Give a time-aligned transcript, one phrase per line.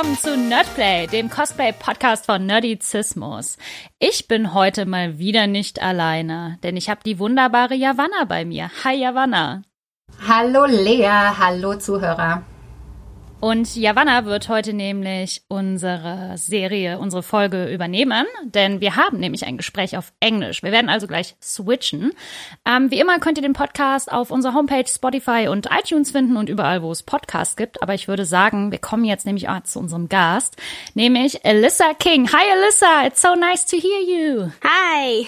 [0.00, 3.58] willkommen zu Nerdplay, dem Cosplay-Podcast von Nerdizismus.
[3.98, 8.70] Ich bin heute mal wieder nicht alleine, denn ich habe die wunderbare Javanna bei mir.
[8.82, 9.60] Hi Javanna.
[10.26, 12.42] Hallo Lea, hallo Zuhörer.
[13.40, 19.56] Und Javanna wird heute nämlich unsere Serie, unsere Folge übernehmen, denn wir haben nämlich ein
[19.56, 20.62] Gespräch auf Englisch.
[20.62, 22.12] Wir werden also gleich switchen.
[22.66, 26.50] Ähm, wie immer könnt ihr den Podcast auf unserer Homepage, Spotify und iTunes finden und
[26.50, 27.82] überall, wo es Podcasts gibt.
[27.82, 30.56] Aber ich würde sagen, wir kommen jetzt nämlich auch zu unserem Gast,
[30.92, 32.30] nämlich Alyssa King.
[32.30, 34.50] Hi Alyssa, it's so nice to hear you.
[34.62, 35.26] Hi.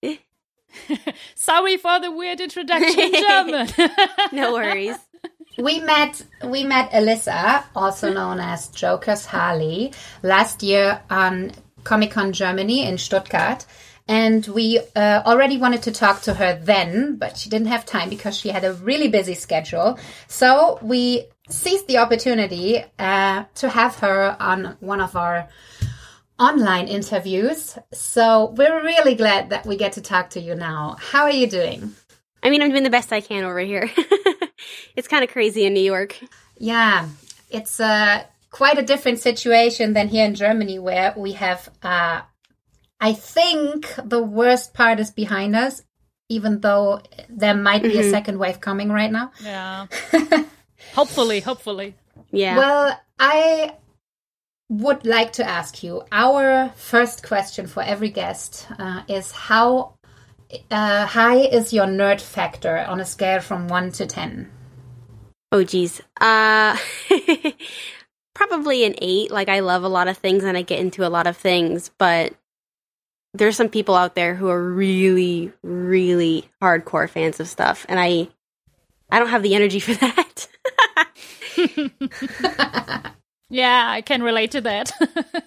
[1.34, 3.68] Sorry for the weird introduction in German.
[4.32, 5.09] no worries.
[5.58, 11.52] We met we met Alyssa, also known as Joker's Harley, last year on
[11.84, 13.66] Comic Con Germany in Stuttgart.
[14.08, 18.08] And we uh, already wanted to talk to her then, but she didn't have time
[18.08, 20.00] because she had a really busy schedule.
[20.26, 25.48] So we seized the opportunity uh, to have her on one of our
[26.40, 27.78] online interviews.
[27.92, 30.96] So we're really glad that we get to talk to you now.
[30.98, 31.94] How are you doing?
[32.42, 33.90] I mean, I'm doing the best I can over here.
[34.96, 36.18] it's kind of crazy in New York.
[36.58, 37.08] Yeah,
[37.50, 42.22] it's uh, quite a different situation than here in Germany, where we have, uh,
[43.00, 45.82] I think, the worst part is behind us,
[46.28, 48.08] even though there might be mm-hmm.
[48.08, 49.32] a second wave coming right now.
[49.42, 49.86] Yeah.
[50.94, 51.94] hopefully, hopefully.
[52.30, 52.56] Yeah.
[52.56, 53.74] Well, I
[54.70, 59.94] would like to ask you our first question for every guest uh, is how
[60.70, 64.50] uh, high is your nerd factor on a scale from 1 to 10?
[65.52, 66.00] Oh, geez.
[66.20, 66.76] Uh,
[68.34, 69.30] probably an 8.
[69.30, 71.90] Like, I love a lot of things and I get into a lot of things,
[71.98, 72.34] but
[73.34, 78.28] there's some people out there who are really, really hardcore fans of stuff, and I,
[79.10, 80.48] I don't have the energy for that.
[83.50, 84.90] yeah, I can relate to that.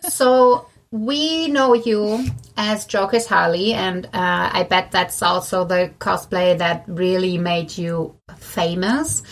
[0.10, 2.24] so, we know you
[2.56, 8.16] as Joker's Harley, and uh, I bet that's also the cosplay that really made you
[8.38, 9.24] famous.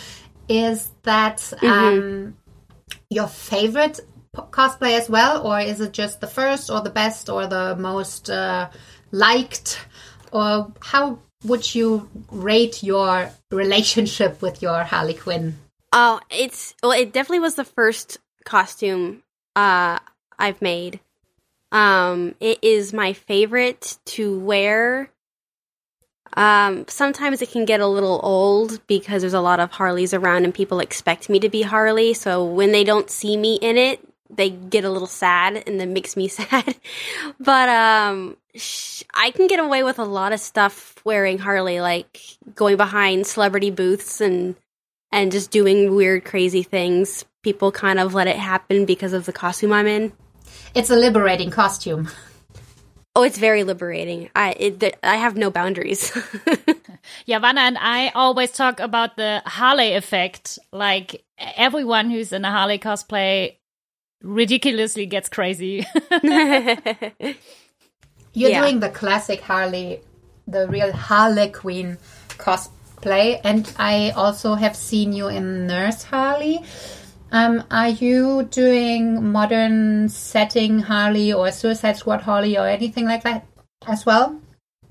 [0.48, 1.68] Is that mm-hmm.
[1.68, 2.38] um,
[3.10, 4.00] your favorite
[4.36, 8.30] cosplay as well, or is it just the first, or the best, or the most
[8.30, 8.70] uh,
[9.12, 9.86] liked,
[10.31, 15.58] or how would you rate your relationship with your Harley Quinn?
[15.94, 19.24] Oh, it's well, it definitely was the first costume
[19.56, 20.00] uh,
[20.40, 21.00] I've made.
[21.72, 25.09] Um, it is my favorite to wear.
[26.34, 30.46] Um, sometimes it can get a little old because there's a lot of Harleys around
[30.46, 32.14] and people expect me to be Harley.
[32.14, 34.00] So when they don't see me in it,
[34.30, 36.76] they get a little sad and that makes me sad.
[37.40, 42.20] but um, sh- I can get away with a lot of stuff wearing Harley, like
[42.56, 44.56] going behind celebrity booths and
[45.14, 47.26] and just doing weird, crazy things.
[47.44, 50.14] People kind of let it happen because of the costume I'm in.
[50.74, 52.09] It's a liberating costume.
[53.14, 54.30] Oh, it's very liberating.
[54.34, 56.12] I it, I have no boundaries.
[57.28, 60.58] Yavanna and I always talk about the Harley effect.
[60.72, 63.58] Like everyone who's in a Harley cosplay
[64.24, 65.86] ridiculously gets crazy.
[66.24, 67.36] You're
[68.34, 68.62] yeah.
[68.62, 70.00] doing the classic Harley,
[70.48, 71.98] the real Harley Quinn
[72.38, 76.64] cosplay, and I also have seen you in Nurse Harley.
[77.31, 83.46] Um, are you doing modern setting Harley or Suicide Squad Harley or anything like that
[83.88, 84.40] as well?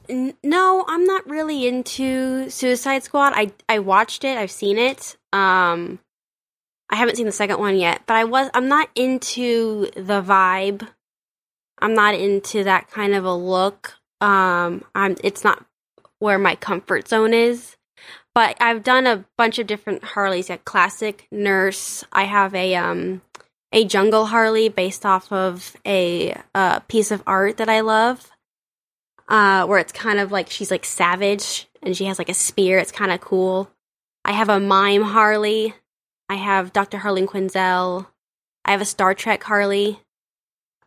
[0.08, 3.34] No, I'm not really into Suicide Squad.
[3.36, 4.38] I I watched it.
[4.38, 5.16] I've seen it.
[5.32, 6.00] Um,
[6.88, 8.50] I haven't seen the second one yet, but I was.
[8.54, 10.88] I'm not into the vibe.
[11.78, 13.98] I'm not into that kind of a look.
[14.20, 15.16] Um, I'm.
[15.22, 15.64] It's not
[16.18, 17.76] where my comfort zone is.
[18.34, 22.04] But I've done a bunch of different Harleys, A classic nurse.
[22.12, 23.22] I have a um
[23.72, 28.30] a jungle Harley based off of a uh, piece of art that I love.
[29.28, 32.78] Uh, where it's kind of like she's like savage and she has like a spear.
[32.78, 33.70] It's kind of cool.
[34.24, 35.74] I have a mime Harley.
[36.28, 36.98] I have Dr.
[36.98, 38.08] Harleen Quinzel.
[38.64, 40.00] I have a Star Trek Harley.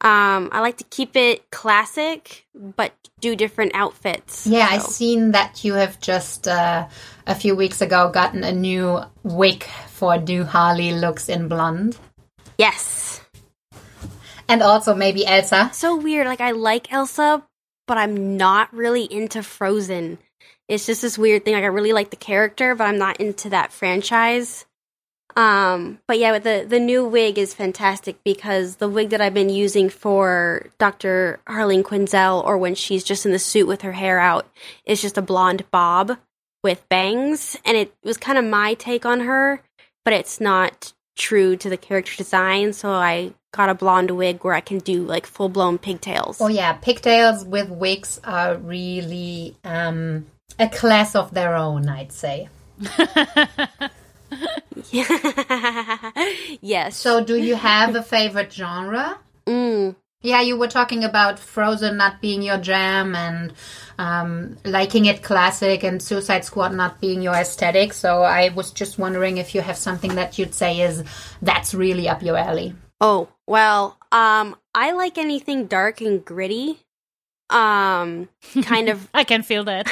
[0.03, 2.91] Um, I like to keep it classic, but
[3.21, 4.45] do different outfits.
[4.45, 4.75] Yeah, so.
[4.75, 6.87] I've seen that you have just uh,
[7.25, 11.97] a few weeks ago gotten a new wig for new Harley looks in blonde.
[12.57, 13.21] Yes.
[14.49, 15.69] And also maybe Elsa.
[15.71, 16.27] So weird.
[16.27, 17.41] Like, I like Elsa,
[17.87, 20.17] but I'm not really into Frozen.
[20.67, 21.53] It's just this weird thing.
[21.53, 24.65] Like, I really like the character, but I'm not into that franchise.
[25.35, 29.49] Um, but yeah, the the new wig is fantastic because the wig that I've been
[29.49, 31.39] using for Dr.
[31.47, 34.47] Harleen Quinzel, or when she's just in the suit with her hair out,
[34.85, 36.17] is just a blonde bob
[36.63, 39.61] with bangs, and it was kind of my take on her,
[40.05, 42.73] but it's not true to the character design.
[42.73, 46.41] So I got a blonde wig where I can do like full blown pigtails.
[46.41, 50.25] Oh yeah, pigtails with wigs are really um,
[50.59, 52.49] a class of their own, I'd say.
[56.61, 56.97] yes.
[56.97, 59.17] So, do you have a favorite genre?
[59.45, 59.95] Mm.
[60.21, 63.53] Yeah, you were talking about Frozen not being your jam and
[63.97, 67.91] um, liking it classic and Suicide Squad not being your aesthetic.
[67.91, 71.03] So I was just wondering if you have something that you'd say is
[71.41, 72.73] that's really up your alley.
[73.01, 76.79] Oh, well, um, I like anything dark and gritty.
[77.49, 78.29] Um,
[78.63, 79.87] kind of I can feel that.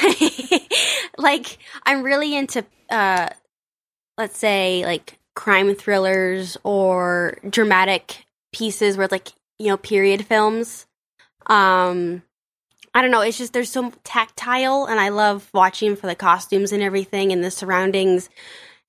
[1.17, 3.29] like I'm really into uh
[4.17, 9.29] let's say like crime thrillers or dramatic pieces where like,
[9.59, 10.85] you know, period films.
[11.47, 12.23] Um
[12.93, 16.73] I don't know, it's just there's so tactile and I love watching for the costumes
[16.73, 18.29] and everything and the surroundings.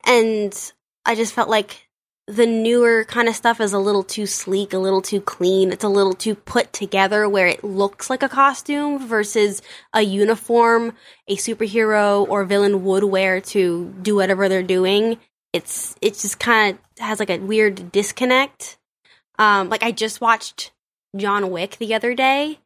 [0.05, 0.73] And
[1.05, 1.82] I just felt like
[2.29, 5.73] the newer kind of stuff is a little too sleek, a little too clean.
[5.73, 9.61] It's a little too put together where it looks like a costume versus
[9.93, 10.95] a uniform
[11.27, 15.19] a superhero or villain would wear to do whatever they're doing.
[15.53, 18.79] It's it just kind of has like a weird disconnect.
[19.39, 20.71] Um, like I just watched
[21.17, 22.61] John Wick the other day,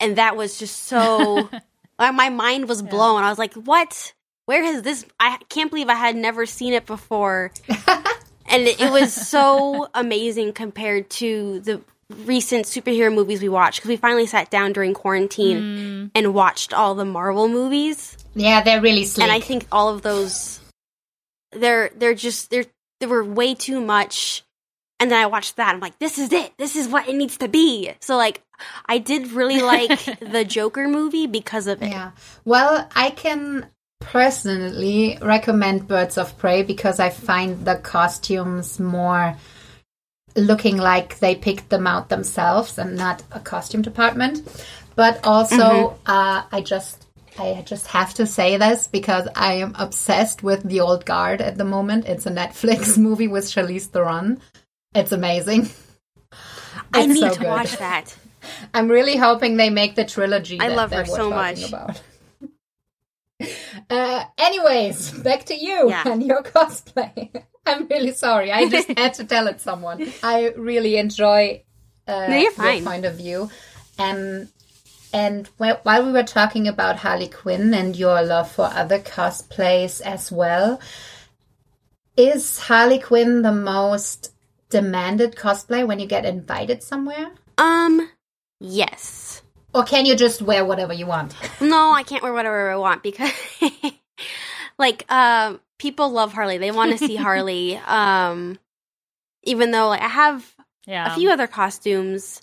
[0.00, 1.48] and that was just so.
[1.98, 3.22] my mind was blown.
[3.22, 4.12] I was like, "What?
[4.44, 5.06] Where has this?
[5.18, 7.52] I can't believe I had never seen it before."
[8.52, 11.80] and it was so amazing compared to the
[12.24, 16.10] recent superhero movies we watched because we finally sat down during quarantine mm.
[16.14, 18.16] and watched all the Marvel movies.
[18.34, 19.24] Yeah, they're really sleek.
[19.24, 20.60] And I think all of those
[21.52, 22.66] they're they're just they're
[23.00, 24.44] they were way too much.
[25.00, 25.74] And then I watched that.
[25.74, 26.52] I'm like, this is it.
[26.58, 27.92] This is what it needs to be.
[28.00, 28.42] So like
[28.86, 31.90] I did really like the Joker movie because of it.
[31.90, 32.12] Yeah.
[32.44, 33.68] Well, I can
[34.04, 39.36] personally recommend Birds of Prey because I find the costumes more
[40.36, 44.42] looking like they picked them out themselves and not a costume department.
[44.94, 47.06] But also, uh, I just
[47.38, 51.56] I just have to say this because I am obsessed with The Old Guard at
[51.56, 52.06] the moment.
[52.06, 54.40] It's a Netflix movie with Charlize Theron.
[54.94, 55.70] It's amazing.
[56.92, 57.48] I It's need so to good.
[57.48, 58.14] watch that.
[58.74, 60.60] I'm really hoping they make the trilogy.
[60.60, 61.68] I that love her so much.
[61.68, 62.02] About.
[63.90, 66.04] Uh, anyways, back to you Yeah.
[66.06, 67.44] and your cosplay.
[67.66, 68.50] I'm really sorry.
[68.52, 70.12] I just had to tell it someone.
[70.22, 71.62] I really enjoy
[72.06, 73.50] uh, No, your point of view.
[73.98, 74.48] Um,
[75.12, 80.32] and while we were talking about Harley Quinn and your love for other cosplays as
[80.32, 80.80] well,
[82.16, 84.32] is Harley Quinn the most
[84.70, 87.30] demanded cosplay when you get invited somewhere?
[87.58, 88.10] Um
[88.58, 89.31] yes.
[89.74, 91.34] Or can you just wear whatever you want?
[91.60, 93.30] No, I can't wear whatever I want because,
[94.78, 96.58] like, um, people love Harley.
[96.58, 97.76] They want to see Harley.
[97.76, 98.58] Um,
[99.42, 100.54] even though like I have
[100.86, 101.12] Yeah.
[101.12, 102.40] a few other costumes,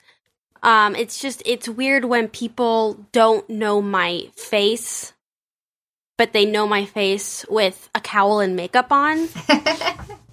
[0.64, 5.14] um, it's just it's weird when people don't know my face,
[6.18, 9.30] but they know my face with a cowl and makeup on.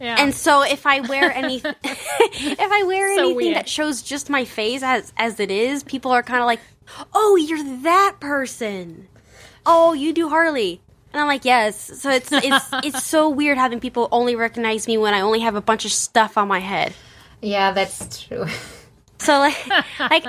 [0.01, 0.17] yeah.
[0.19, 3.57] And so if I wear any, if I wear So anything weird.
[3.57, 6.61] that shows just my face as as it is, people are kind of like,
[7.13, 9.09] "Oh, you're that person.
[9.65, 10.81] Oh, you do Harley."
[11.13, 14.99] And I'm like, "Yes." So it's it's it's so weird having people only recognize me
[14.99, 16.95] when I only have a bunch of stuff on my head.
[17.43, 18.47] Yeah, that's true.
[19.19, 19.67] So like,
[19.99, 20.27] like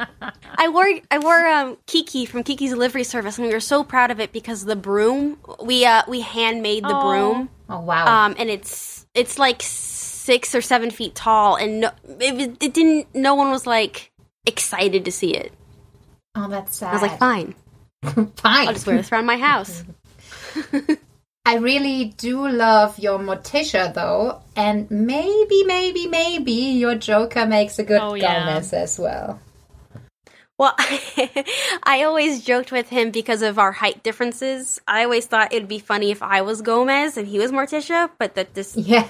[0.58, 4.12] I wore I wore um, Kiki from Kiki's Delivery Service, and we were so proud
[4.12, 7.02] of it because the broom we uh we handmade the Aw.
[7.02, 7.50] broom.
[7.70, 8.26] Oh wow.
[8.26, 13.14] um, and it's it's like six or seven feet tall, and no, it, it didn't.
[13.14, 14.12] No one was like
[14.46, 15.52] excited to see it.
[16.38, 16.90] Oh, that's sad.
[16.90, 17.56] I was like, fine,
[18.38, 18.68] fine.
[18.68, 19.84] I'll just wear this around my house.
[21.46, 27.84] I really do love your Morticia though, and maybe, maybe, maybe your Joker makes a
[27.84, 28.46] good Oh, yeah.
[28.46, 29.40] Gomez as well.
[30.58, 30.74] Well,
[31.84, 34.82] I always joked with him because of our height differences.
[34.88, 38.34] I always thought it'd be funny if I was Gomez and he was Morticia, but
[38.36, 39.08] that this Yeah.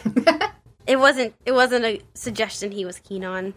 [0.86, 1.34] it wasn't.
[1.46, 3.54] It wasn't a suggestion he was keen on.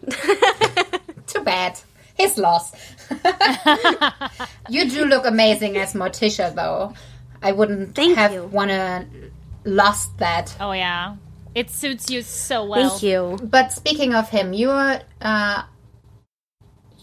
[1.27, 1.79] Too bad.
[2.15, 2.73] His loss.
[4.69, 6.93] you do look amazing as Morticia though.
[7.41, 9.07] I wouldn't Thank have wanna
[9.65, 10.55] lost that.
[10.59, 11.15] oh yeah.
[11.53, 12.89] It suits you so well.
[12.89, 13.37] Thank you.
[13.43, 15.63] But speaking of him, you're uh,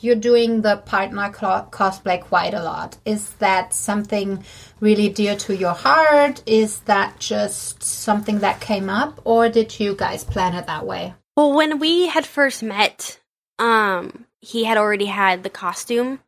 [0.00, 2.96] you're doing the partner clo- cosplay quite a lot.
[3.04, 4.44] Is that something
[4.80, 6.42] really dear to your heart?
[6.46, 11.14] Is that just something that came up, or did you guys plan it that way?
[11.36, 13.20] Well, when we had first met,
[13.58, 16.20] um, he had already had the costume,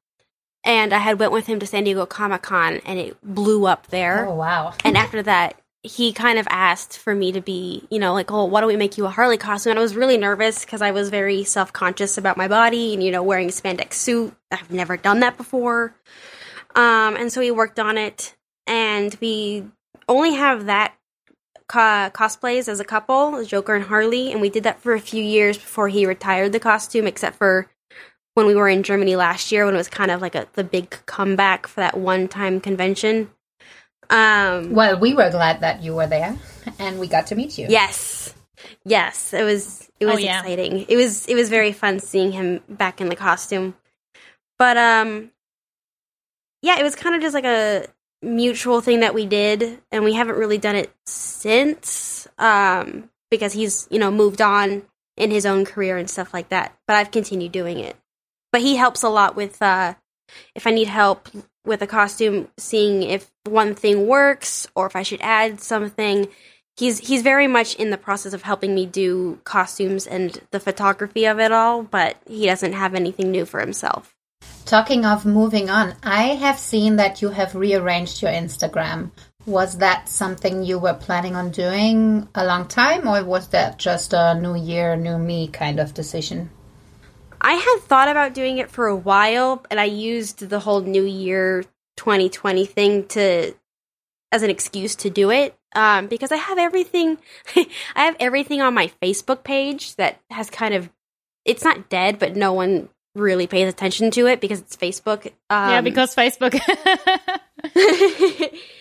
[0.65, 3.89] and I had went with him to San Diego Comic Con, and it blew up
[3.89, 4.27] there.
[4.27, 4.75] Oh wow!
[4.85, 8.45] And after that, he kind of asked for me to be, you know, like, oh,
[8.45, 9.71] why don't we make you a Harley costume?
[9.71, 13.03] And I was really nervous because I was very self conscious about my body and,
[13.03, 14.35] you know, wearing a spandex suit.
[14.51, 15.95] I've never done that before.
[16.75, 18.37] Um, and so we worked on it,
[18.67, 19.65] and we
[20.09, 20.95] only have that
[21.67, 25.23] co- cosplays as a couple, Joker and Harley, and we did that for a few
[25.23, 27.71] years before he retired the costume, except for
[28.35, 30.65] when we were in Germany last year when it was kind of like a, the
[30.65, 33.31] big comeback for that one time convention.
[34.09, 36.37] Um, Well, we were glad that you were there
[36.79, 37.67] and we got to meet you.
[37.69, 38.35] yes,
[38.85, 40.41] yes, it was it was Oh, yeah.
[40.41, 40.87] exciting.
[40.89, 43.75] It was it was very fun seeing him back in the costume.
[44.59, 45.31] But um,
[46.63, 47.87] yeah, it was kind of just like a
[48.23, 53.87] mutual thing that we did, and we haven't really done it since um, because he's
[53.91, 54.83] you know moved on
[55.17, 56.77] in his own career and stuff like that.
[56.87, 57.97] But I've continued doing it.
[58.53, 59.95] But he helps a lot with uh,
[60.55, 61.29] if I need help
[61.65, 66.29] with a costume, seeing if one thing works or if I should add something.
[66.77, 71.27] He's he's very much in the process of helping me do costumes and the photography
[71.27, 74.15] of it all, but he doesn't have anything new for himself.
[74.65, 79.11] Talking of moving on, I have seen that you have rearranged your Instagram.
[79.45, 84.13] Was that something you were planning on doing a long time, or was that just
[84.13, 86.51] a new year, new me kind of decision?
[87.41, 91.05] I had thought about doing it for a while, and I used the whole New
[91.05, 91.65] Year
[91.97, 93.55] 2020 thing to
[94.33, 97.19] as an excuse to do it um, because I have everything.
[97.57, 97.67] I
[98.05, 100.91] have everything on my Facebook page that has kind of
[101.45, 105.27] it's not dead, but no one really pays attention to it because it's Facebook.
[105.51, 106.55] Um, yeah, because Facebook.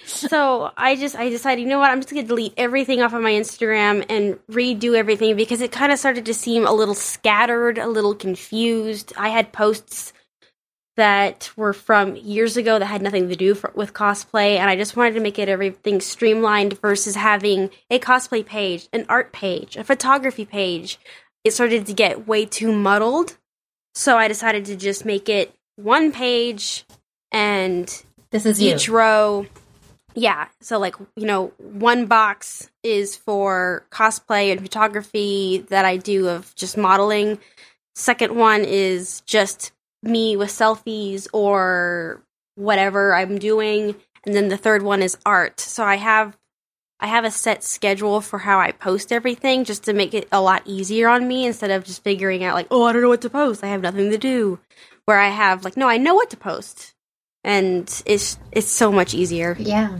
[0.05, 3.21] so I just I decided, you know what, I'm just gonna delete everything off of
[3.21, 7.77] my Instagram and redo everything because it kind of started to seem a little scattered,
[7.77, 9.13] a little confused.
[9.17, 10.13] I had posts
[10.99, 14.75] that were from years ago that had nothing to do for, with cosplay, and I
[14.75, 19.77] just wanted to make it everything streamlined versus having a cosplay page, an art page,
[19.77, 20.99] a photography page.
[21.45, 23.37] It started to get way too muddled,
[23.99, 26.85] so I decided to just make it one page
[27.33, 27.85] and
[28.31, 28.73] This is you.
[28.73, 29.45] each row
[30.15, 30.47] yeah.
[30.61, 36.55] So like you know one box is for cosplay and photography that i do of
[36.55, 37.39] just modeling.
[37.95, 42.23] Second one is just me with selfies or
[42.55, 43.95] whatever i'm doing.
[44.25, 45.59] And then the third one is art.
[45.59, 46.37] So i have
[46.99, 50.41] i have a set schedule for how i post everything just to make it a
[50.41, 53.21] lot easier on me instead of just figuring out like oh i don't know what
[53.21, 54.59] to post i have nothing to do
[55.05, 56.93] where i have like no i know what to post
[57.43, 59.55] and it's it's so much easier.
[59.59, 59.97] Yeah.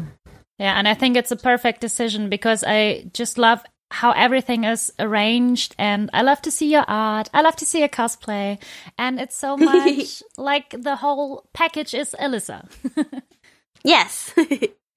[0.58, 4.91] Yeah, and I think it's a perfect decision because I just love how everything is
[5.00, 7.29] arranged and I love to see your art.
[7.34, 8.62] I love to see your cosplay.
[8.98, 12.68] And it's so much like the whole package is Alyssa.
[13.84, 14.34] Yes.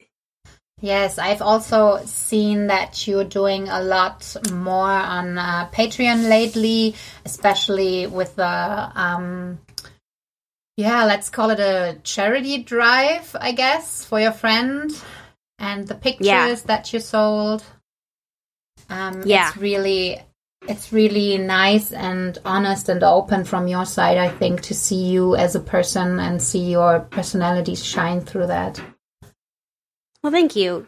[0.83, 8.09] Yes, I've also seen that you're doing a lot more on uh, Patreon lately, especially
[8.09, 9.61] with the, um,
[10.77, 14.91] yeah, let's call it a charity drive, I guess, for your friend
[15.61, 16.57] and the pictures Yeah.
[16.67, 17.63] that you sold.
[18.91, 19.51] Um, Yeah.
[19.51, 20.21] It's really,
[20.67, 25.37] it's really nice and honest and open from your side, I think, to see you
[25.37, 28.81] as a person and see your personality shine through that.
[30.23, 30.87] Well, thank you.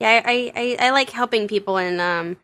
[0.00, 2.36] Yeah, I, I I like helping people and um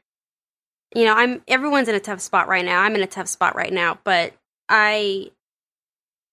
[0.94, 2.82] you know, I'm everyone's in a tough spot right now.
[2.82, 4.32] I'm in a tough spot right now, but
[4.68, 5.30] I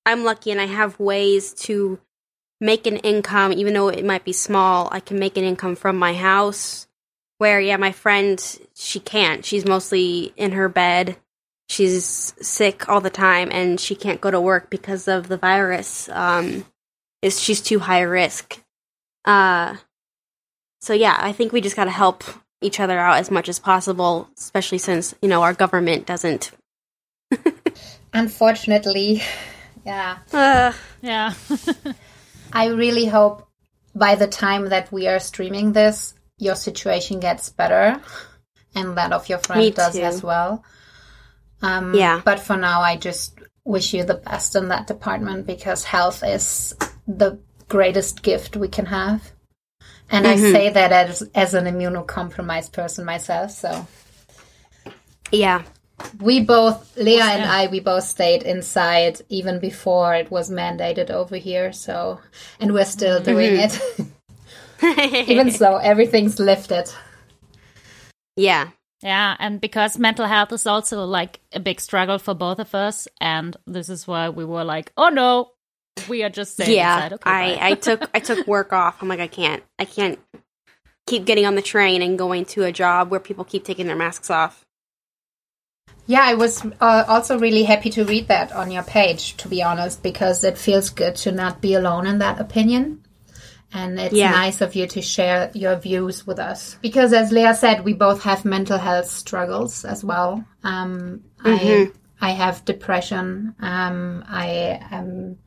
[0.06, 2.00] I'm lucky and I have ways to
[2.62, 4.90] make an income even though it might be small.
[4.92, 6.88] I can make an income from my house
[7.40, 8.42] where yeah, my friend
[8.76, 9.46] she can't.
[9.46, 11.18] She's mostly in her bed.
[11.70, 16.10] She's sick all the time and she can't go to work because of the virus.
[16.10, 16.66] Um
[17.22, 18.63] is she's too high risk.
[19.26, 19.78] Uh
[20.82, 22.24] so yeah, I think we just got to help
[22.62, 26.52] each other out as much as possible, especially since, you know, our government doesn't
[28.14, 29.22] Unfortunately,
[29.86, 30.18] yeah.
[30.32, 31.34] uh, yeah.
[32.54, 33.48] I really hope
[33.96, 38.00] by the time that we are streaming this, your situation gets better
[38.76, 40.02] and that of your friend Me does too.
[40.02, 40.64] as well.
[41.62, 42.22] Um, Yeah.
[42.24, 46.76] But for now, I just wish you the best in that department because health is
[47.08, 49.32] the greatest gift we can have.
[50.10, 50.52] And I mm-hmm.
[50.52, 53.52] say that as, as an immunocompromised person myself.
[53.52, 53.88] So
[55.32, 55.64] yeah.
[56.22, 61.38] we both, Leah and I, we both stayed inside even before it was mandated over
[61.38, 61.74] here.
[61.74, 62.20] So,
[62.60, 63.32] and we're still mm-hmm.
[63.32, 63.80] doing it.
[65.30, 66.92] Even so, everything's lifted.
[68.36, 68.70] yeah.
[69.02, 73.06] Yeah, and because mental health is also like a big struggle for both of us,
[73.20, 75.52] and this is why we were like, "Oh no,
[76.08, 76.96] we are just staying Yeah.
[76.96, 77.70] inside." Okay, I.
[77.70, 79.02] I took I took work off.
[79.02, 79.64] I'm like I can't.
[79.80, 80.20] I can't
[81.06, 83.96] keep getting on the train and going to a job where people keep taking their
[83.96, 84.66] masks off.
[86.06, 89.64] Yeah, I was uh, also really happy to read that on your page, to be
[89.64, 93.06] honest, because it feels good to not be alone in that opinion.
[93.74, 94.32] And it's Yeah.
[94.32, 96.78] nice of you to share your views with us.
[96.82, 100.46] Because as Leah said, we both have mental health struggles as well.
[100.64, 101.92] Um, I,
[102.22, 103.56] I have depression.
[103.60, 105.38] Um, I am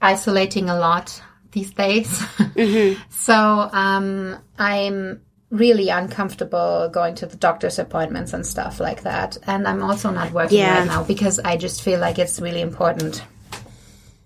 [0.00, 1.20] isolating a lot
[1.52, 2.08] these days.
[3.10, 3.34] so
[3.72, 9.36] um, I'm really uncomfortable going to the doctor's appointments and stuff like that.
[9.46, 10.78] And I'm also not working Yeah.
[10.78, 13.22] right now because I just feel like it's really important.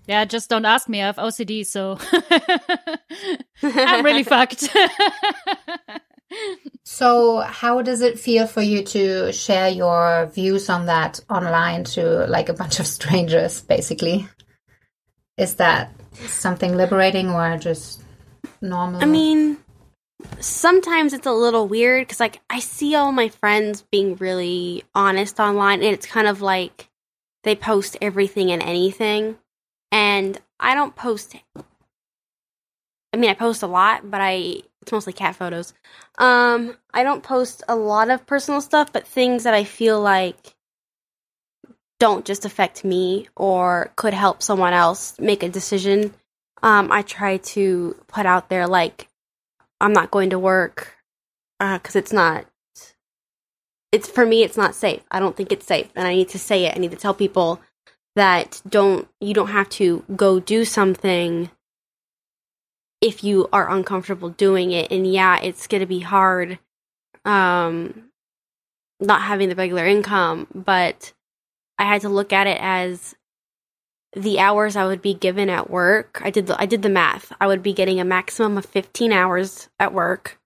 [0.07, 1.01] Yeah, just don't ask me.
[1.01, 1.97] I have OCD, so
[3.63, 4.69] I'm really fucked.
[6.83, 12.27] So, how does it feel for you to share your views on that online to
[12.27, 14.27] like a bunch of strangers, basically?
[15.37, 15.91] Is that
[16.27, 18.01] something liberating or just
[18.61, 19.03] normal?
[19.03, 19.57] I mean,
[20.39, 25.39] sometimes it's a little weird because, like, I see all my friends being really honest
[25.39, 26.89] online, and it's kind of like
[27.43, 29.37] they post everything and anything.
[29.91, 31.35] And I don't post.
[33.13, 35.73] I mean, I post a lot, but I it's mostly cat photos.
[36.17, 40.54] Um, I don't post a lot of personal stuff, but things that I feel like
[41.99, 46.13] don't just affect me or could help someone else make a decision.
[46.61, 49.07] Um, I try to put out there like
[49.79, 50.95] I'm not going to work
[51.59, 52.45] because it's not.
[53.91, 54.43] It's for me.
[54.43, 55.03] It's not safe.
[55.09, 56.75] I don't think it's safe, and I need to say it.
[56.75, 57.61] I need to tell people
[58.15, 59.07] that don't.
[59.21, 61.49] You don't have to go do something
[63.01, 64.91] if you are uncomfortable doing it.
[64.91, 66.59] And yeah, it's going to be hard.
[67.23, 68.09] Um,
[68.99, 71.13] not having the regular income, but
[71.77, 73.15] I had to look at it as
[74.15, 76.21] the hours I would be given at work.
[76.23, 77.33] I did the I did the math.
[77.39, 80.39] I would be getting a maximum of 15 hours at work.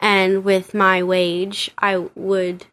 [0.00, 2.66] And with my wage, I would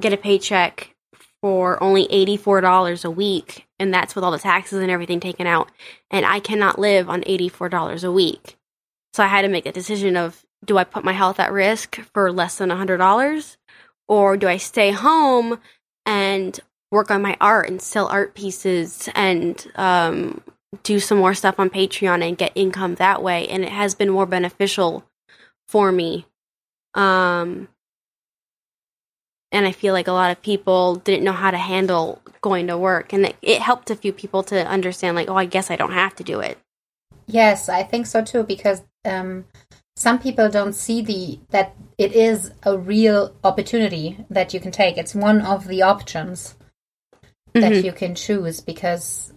[0.00, 0.94] get a paycheck
[1.40, 5.70] for only $84 a week, and that's with all the taxes and everything taken out.
[6.10, 8.56] And I cannot live on $84 a week.
[9.14, 12.00] So I had to make a decision of do I put my health at risk
[12.12, 13.56] for less than $100
[14.08, 15.58] or do I stay home
[16.06, 16.58] and
[16.90, 20.40] work on my art and sell art pieces and um,
[20.82, 23.46] do some more stuff on Patreon and get income that way.
[23.48, 25.04] And it has been more beneficial
[25.68, 26.26] for me.
[26.94, 27.68] Um,
[29.52, 32.78] and I feel like a lot of people didn't know how to handle going to
[32.78, 33.12] work.
[33.12, 35.92] And it, it helped a few people to understand, like, oh, I guess I don't
[35.92, 36.58] have to do it.
[37.26, 39.46] Yes, I think so too because um,
[39.96, 44.98] some people don't see the that it is a real opportunity that you can take.
[44.98, 46.54] It's one of the options
[47.54, 47.84] that Mhm.
[47.84, 49.32] you can choose because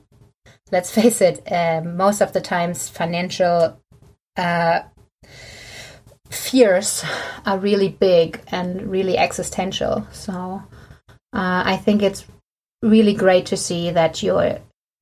[0.71, 3.79] let's face it, um, most of the times financial
[4.37, 4.81] uh,
[6.29, 7.03] fears
[7.45, 10.07] are really big and really existential.
[10.11, 10.61] So
[11.33, 12.25] uh, I think it's
[12.81, 14.59] really great to see that you're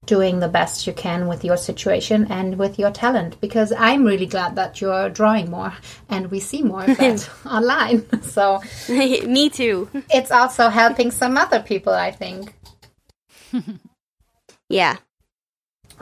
[0.08, 4.26] doing the best you can with your situation and with your talent because I'm really
[4.26, 5.74] glad that you're drawing more
[6.10, 8.06] and we see more of that online.
[8.24, 9.90] So Me too.
[10.10, 12.54] it's also helping some other people, I think.
[14.70, 14.98] Yeah.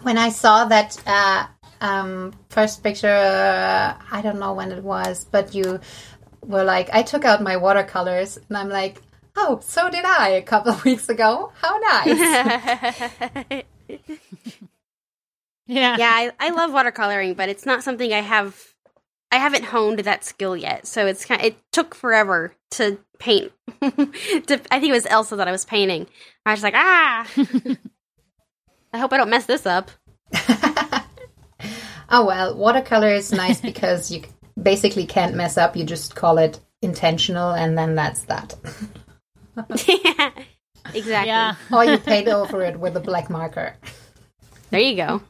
[0.02, 1.46] When I saw that uh,
[1.82, 5.80] um, first picture, uh, I don't know when it was, but you
[6.42, 9.02] were like, I took out my watercolors and I'm like,
[9.36, 11.52] oh, so did I a couple of weeks ago.
[11.62, 13.64] How nice.
[15.68, 15.98] yeah.
[15.98, 18.74] yeah, I, I love watercoloring, but it's not something I have.
[19.32, 21.42] I haven't honed that skill yet, so it's kind.
[21.42, 23.52] of, It took forever to paint.
[23.82, 23.92] to,
[24.72, 26.08] I think it was Elsa that I was painting.
[26.46, 27.28] I was like, ah.
[28.94, 29.92] I hope I don't mess this up.
[32.10, 34.22] oh, well, watercolor is nice because you
[34.62, 35.76] basically can't mess up.
[35.76, 38.56] You just call it intentional and then that's that.
[39.88, 40.32] yeah,
[40.94, 41.28] exactly.
[41.28, 41.56] Yeah.
[41.72, 43.76] or you paint over it with a black marker.
[44.70, 45.22] There you go.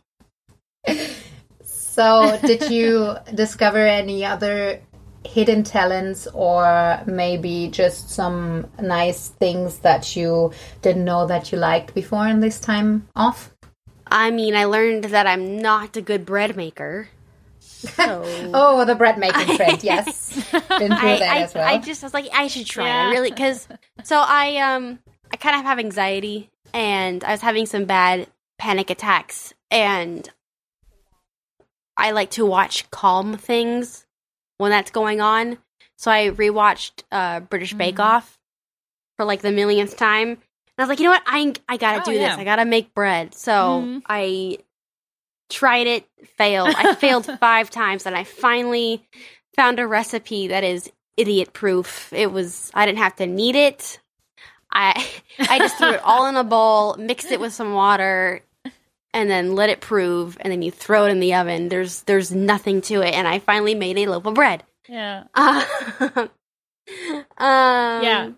[1.63, 4.81] So, did you discover any other
[5.25, 11.93] hidden talents or maybe just some nice things that you didn't know that you liked
[11.93, 13.51] before in this time off?
[14.07, 17.09] I mean, I learned that I'm not a good bread maker.
[17.59, 20.33] So Oh, the bread making trend, yes.
[20.51, 21.67] Been through I, that I, as well.
[21.67, 22.85] I just was like, I should try.
[22.85, 23.07] Yeah.
[23.07, 23.67] I really because
[24.03, 24.99] so I um
[25.31, 30.27] I kind of have anxiety and I was having some bad panic attacks and
[31.97, 34.05] I like to watch calm things
[34.57, 35.57] when that's going on.
[35.97, 38.37] So I rewatched uh, British Bake Off
[39.17, 40.29] for like the millionth time.
[40.29, 40.37] And
[40.77, 41.23] I was like, you know what?
[41.25, 42.29] I I gotta Oh, do yeah.
[42.31, 42.37] this.
[42.39, 43.33] I gotta make bread.
[43.33, 44.01] So Mhm.
[44.07, 44.57] I
[45.49, 46.05] tried it,
[46.37, 46.73] failed.
[46.75, 49.07] I failed five times, and I finally
[49.55, 52.11] found a recipe that is idiot proof.
[52.11, 53.99] It was I didn't have to knead it.
[54.75, 55.07] I
[55.39, 58.41] I just threw it all in a bowl, mixed it with some water,
[59.13, 61.69] and then let it prove, and then you throw it in the oven.
[61.69, 64.63] There's there's nothing to it, and I finally made a loaf of bread.
[64.87, 65.23] Yeah.
[65.33, 65.65] Uh,
[66.17, 66.29] um,
[67.39, 68.31] Yeah.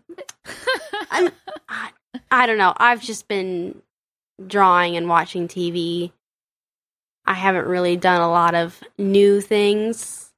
[1.12, 1.30] I'm,
[1.68, 1.90] I,
[2.32, 2.74] I don't know.
[2.78, 3.82] I've just been
[4.46, 6.12] drawing and watching TV.
[7.26, 10.32] I haven't really done a lot of new things.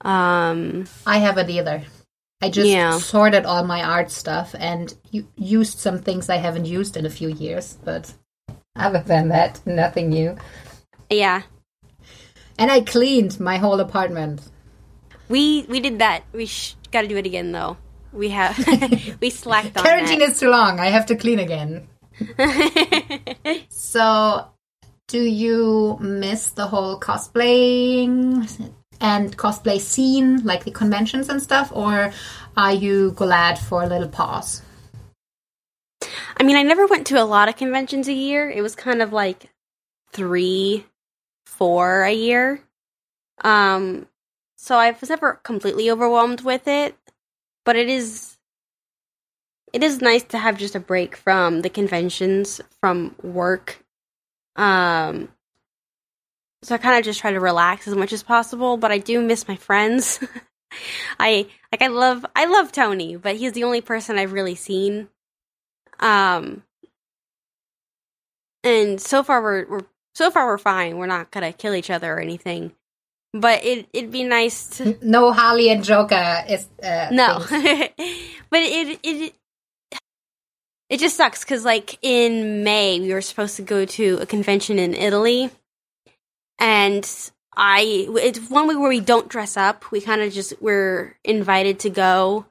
[0.00, 1.82] Um, I haven't either.
[2.42, 2.98] I just Yeah.
[2.98, 4.92] sorted all my art stuff and
[5.36, 8.12] used some things I haven't used in a few years, but
[8.76, 10.36] other than that, nothing new.
[11.10, 11.42] yeah,
[12.58, 14.40] And I cleaned my whole apartment.
[15.28, 16.22] we we did that.
[16.32, 17.76] We sh- got to do it again though.
[18.12, 18.58] We have
[19.20, 19.88] we slacked on it.
[19.88, 20.30] Quarantine that.
[20.30, 20.80] is too long.
[20.80, 21.88] I have to clean again.
[23.68, 24.46] So,
[25.08, 28.46] do you miss the whole cosplaying
[29.02, 32.12] and cosplay scene, like the conventions and stuff, or
[32.56, 34.62] are you glad for a little pause?
[36.38, 38.48] I mean, I never went to a lot of conventions a year.
[38.48, 39.50] It was kind of like
[40.12, 40.86] three,
[41.44, 42.62] four a year.
[43.42, 44.06] Um,
[44.56, 46.96] so I was never completely overwhelmed with it,
[47.64, 48.38] but it is
[49.72, 53.84] it is nice to have just a break from the conventions, from work.
[54.54, 55.28] Um,
[56.62, 59.20] so I kind of just try to relax as much as possible, but I do
[59.20, 60.18] miss my friends.
[61.20, 65.08] I like I love I love Tony, but he's the only person I've really seen
[66.02, 66.64] um,
[68.64, 70.98] and so far we're, we're so far we're fine.
[70.98, 72.72] We're not gonna kill each other or anything.
[73.32, 77.38] But it it'd be nice to No Holly and Joker is uh, no.
[77.48, 79.34] but it it
[80.90, 84.78] it just sucks because like in May we were supposed to go to a convention
[84.78, 85.50] in Italy,
[86.62, 89.90] and I it's one week where we don't dress up.
[89.90, 92.46] We kind of just we're invited to go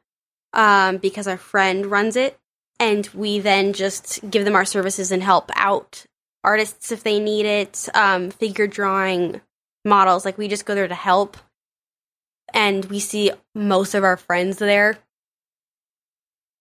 [0.53, 2.37] um, because our friend runs it,
[2.79, 6.05] and we then just give them our services and help out
[6.43, 7.87] artists if they need it.
[7.95, 9.41] Um, figure drawing
[9.85, 11.37] models, like we just go there to help,
[12.53, 14.99] and we see most of our friends there,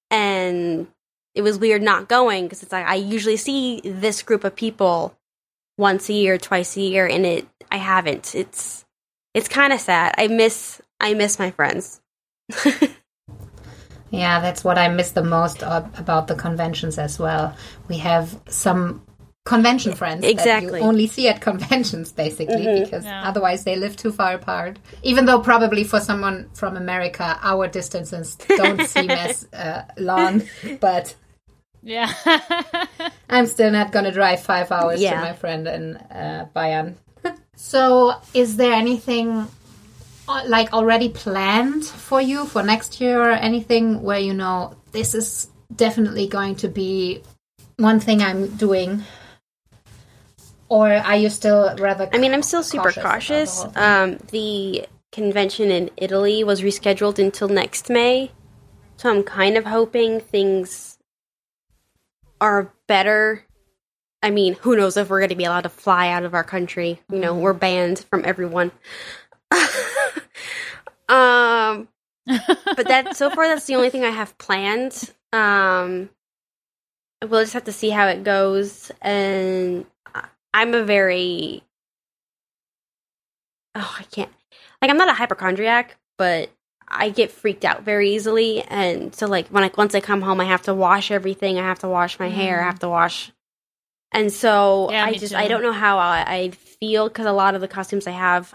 [0.08, 0.86] and
[1.34, 5.16] it was weird not going because it's like I usually see this group of people
[5.80, 8.34] once a year, twice a year, and it I haven't.
[8.34, 8.84] It's
[9.34, 10.14] it's kind of sad.
[10.18, 12.00] I miss I miss my friends.
[14.12, 17.54] Yeah, that's what I miss the most about the conventions as well.
[17.88, 19.06] We have some
[19.44, 20.72] convention friends Exactly.
[20.72, 22.84] that you only see at conventions, basically, Mhm.
[22.84, 23.22] because Yeah.
[23.28, 24.80] otherwise they live too far apart.
[25.04, 30.42] Even though probably for someone from America, our distances don't seem as uh, long,
[30.80, 31.14] but
[31.82, 32.12] Yeah.
[33.30, 36.96] I'm still not going to drive five hours to my friend in uh, Bayern.
[37.56, 39.46] so, is there anything
[40.28, 45.14] uh, like already planned for you for next year or anything where you know this
[45.14, 47.22] is definitely going to be
[47.76, 49.02] one thing I'm doing?
[50.68, 52.08] Or are you still rather?
[52.12, 53.62] I mean, I'm still super Cautious cautious.
[53.62, 53.84] the.
[53.84, 58.30] Um, the convention in Italy was rescheduled until next May,
[58.96, 60.89] so I'm kind of hoping things
[62.40, 63.44] are better.
[64.22, 66.44] I mean, who knows if we're going to be allowed to fly out of our
[66.44, 67.00] country?
[67.10, 68.70] You know, we're banned from everyone.
[71.08, 71.88] um,
[72.26, 75.12] but that so far that's the only thing I have planned.
[75.32, 76.10] Um,
[77.22, 79.86] we'll just have to see how it goes, and
[80.52, 81.62] I'm a very
[83.74, 84.30] oh I can't
[84.82, 86.50] like I'm not a hypochondriac, but
[86.90, 90.40] I get freaked out very easily, and so like when I once I come home,
[90.40, 91.58] I have to wash everything.
[91.58, 92.56] I have to wash my hair.
[92.56, 92.70] I mm-hmm.
[92.70, 93.32] have to wash,
[94.12, 95.38] and so Yeah, I just too.
[95.38, 98.52] I don't know how I, I feel because a lot of the costumes I have,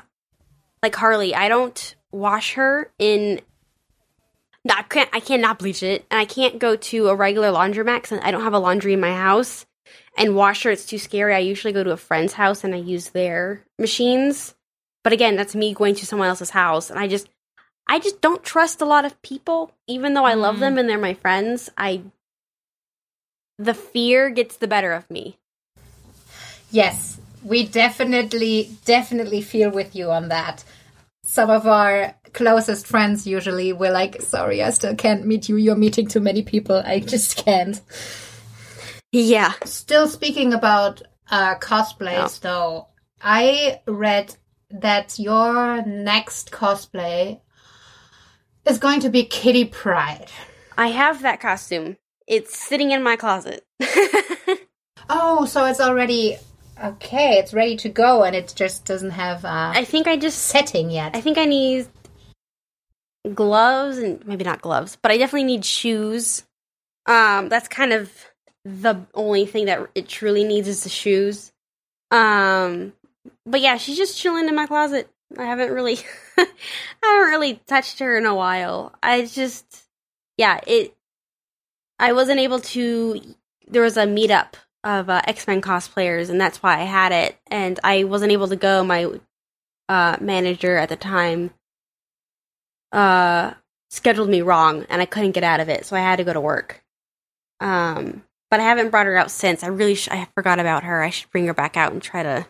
[0.83, 3.39] like Harley, I don't wash her in.
[4.69, 5.09] I can't.
[5.13, 8.43] I cannot bleach it, and I can't go to a regular laundromat because I don't
[8.43, 9.65] have a laundry in my house.
[10.17, 11.35] And wash her, it's too scary.
[11.35, 14.55] I usually go to a friend's house and I use their machines.
[15.03, 17.29] But again, that's me going to someone else's house, and I just,
[17.87, 20.59] I just don't trust a lot of people, even though I love Mm.
[20.59, 21.69] them and they're my friends.
[21.77, 22.01] I,
[23.57, 25.37] the fear gets the better of me.
[26.71, 30.63] Yes, we definitely, definitely feel with you on that.
[31.23, 35.55] Some of our closest friends usually were like, sorry, I still can't meet you.
[35.55, 36.81] You're meeting too many people.
[36.85, 37.79] I just can't.
[39.11, 42.87] Yeah, Still speaking about uh, cosplays, though,
[43.21, 44.35] I read
[44.69, 47.39] that your next cosplay
[48.65, 50.31] is going to be Kitty Pryde.
[50.77, 51.97] I have that costume.
[52.27, 53.65] It's sitting in my closet.
[55.09, 56.37] Oh, so it's already
[56.83, 57.37] okay.
[57.37, 60.89] It's ready to go, and it just doesn't have a I think I just setting
[60.89, 61.15] yet.
[61.15, 61.87] I think I need
[63.33, 66.43] gloves and maybe not gloves, but I definitely need shoes.
[67.05, 68.11] Um, that's kind of
[68.63, 71.51] the only thing that it truly needs is the shoes.
[72.09, 72.93] Um,
[73.45, 75.07] but yeah, she's just chilling in my closet.
[75.37, 75.97] I haven't really,
[76.37, 76.47] I
[77.03, 78.93] haven't really touched her in a while.
[79.01, 79.83] I just,
[80.37, 80.95] yeah, it.
[81.99, 83.21] I wasn't able to.
[83.67, 87.37] There was a meetup of uh, X Men cosplayers, and that's why I had it.
[87.47, 88.83] And I wasn't able to go.
[88.83, 89.09] My
[89.89, 91.51] uh, manager at the time
[92.91, 93.53] uh,
[93.89, 96.33] scheduled me wrong, and I couldn't get out of it, so I had to go
[96.33, 96.83] to work.
[97.59, 99.63] Um, but I haven't brought her out since.
[99.63, 101.01] I really sh- I forgot about her.
[101.01, 102.45] I should bring her back out and try to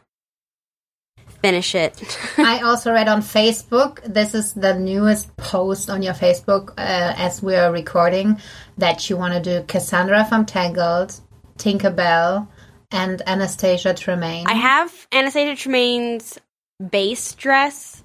[1.46, 2.18] finish it.
[2.38, 4.02] I also read on Facebook.
[4.04, 8.42] This is the newest post on your Facebook uh, as we are recording
[8.80, 11.20] that you want to do Cassandra from Tangled,
[11.60, 12.48] Tinkerbell,
[12.92, 14.48] and Anastasia Tremaine.
[14.48, 16.40] I have Anastasia Tremaine's
[16.80, 18.04] base dress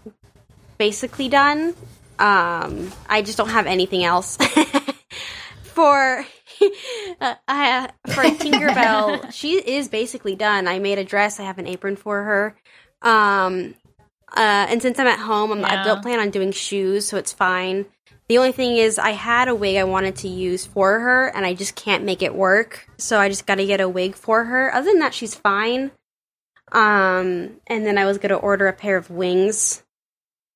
[0.76, 1.74] basically done.
[2.18, 4.36] Um, I just don't have anything else
[5.62, 6.26] for.
[7.22, 10.68] Uh, I, for Tinkerbell, she is basically done.
[10.68, 11.40] I made a dress.
[11.40, 12.54] I have an apron for her.
[13.02, 13.74] Um,
[14.36, 15.82] uh, and since I'm at home, I'm, Yeah.
[15.82, 17.86] I don't plan on doing shoes, so it's fine.
[18.28, 21.44] The only thing is, I had a wig I wanted to use for her, and
[21.44, 22.86] I just can't make it work.
[22.96, 24.72] So I just got to get a wig for her.
[24.72, 25.90] Other than that, she's fine.
[26.72, 29.82] Um, and then I was gonna order a pair of wings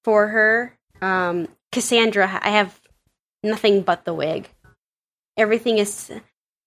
[0.05, 0.79] for her.
[1.03, 2.81] Um, Cassandra, I have
[3.43, 4.49] nothing but the wig.
[5.37, 6.13] Everything is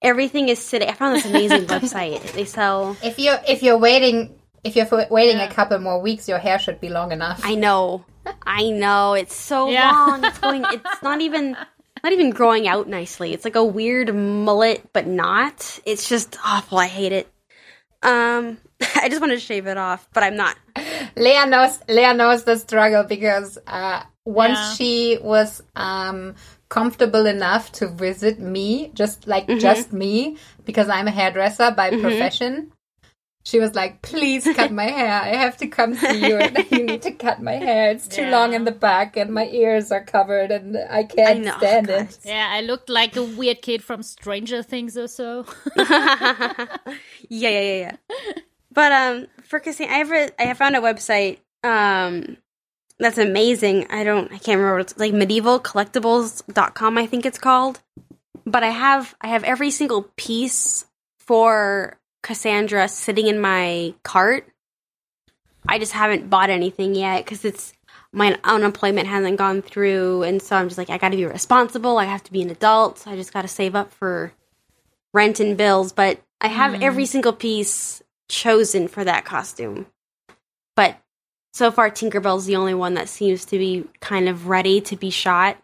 [0.02, 0.90] everything is sitting.
[0.90, 2.22] I found this amazing website.
[2.34, 2.98] They sell.
[3.02, 4.36] if you're if you're waiting
[4.68, 5.46] if you're waiting Yeah.
[5.50, 7.42] a couple more weeks, your hair should be long enough.
[7.44, 8.04] I know,
[8.46, 9.14] I know.
[9.14, 9.92] It's so Yeah.
[9.92, 10.26] long.
[10.26, 10.66] It's going.
[10.72, 11.56] It's not even
[12.04, 13.34] not even growing out nicely.
[13.34, 15.80] It's like a weird mullet, but not.
[15.86, 16.78] It's just awful.
[16.78, 17.28] I hate it.
[18.04, 18.58] Um,
[18.96, 20.56] I just want to shave it off, but I'm not.
[21.16, 24.74] Leah knows Leah knows the struggle because uh, once Yeah.
[24.76, 26.36] she was um,
[26.70, 29.60] comfortable enough to visit me, just like Mm-hmm.
[29.60, 32.72] just me, because I'm a hairdresser by profession.
[33.48, 35.10] She was like, "Please cut my hair.
[35.22, 36.36] I have to come see you.
[36.36, 37.92] And you need to cut my hair.
[37.92, 38.32] It's too Yeah.
[38.32, 41.58] long in the back, and my ears are covered, and I can't know.
[41.58, 42.02] stand God.
[42.10, 45.46] it." Yeah, I looked like a weird kid from Stranger Things or so.
[45.78, 46.68] yeah,
[47.30, 47.96] yeah, yeah, yeah.
[48.74, 52.36] But um, for Cassandra, I have a, I have found a website um
[53.00, 53.88] that's amazing.
[53.90, 54.74] I don't, I can't remember.
[54.74, 57.80] What it's like medievalcollectibles.com, I think it's called.
[58.46, 60.84] But I have, I have every single piece
[61.20, 64.50] for Cassandra sitting in my cart.
[65.66, 67.72] I just haven't bought anything yet because it's
[68.12, 71.98] my unemployment hasn't gone through, and so I'm just like, I got to be responsible.
[71.98, 73.00] I have to be an adult.
[73.00, 74.34] So I just got to save up for
[75.14, 75.94] rent and bills.
[75.94, 76.84] But I have hmm.
[76.84, 79.86] every single piece chosen for that costume.
[80.76, 80.98] But
[81.54, 85.12] so far, Tinkerbell's the only one that seems to be kind of ready to be
[85.12, 85.58] shot.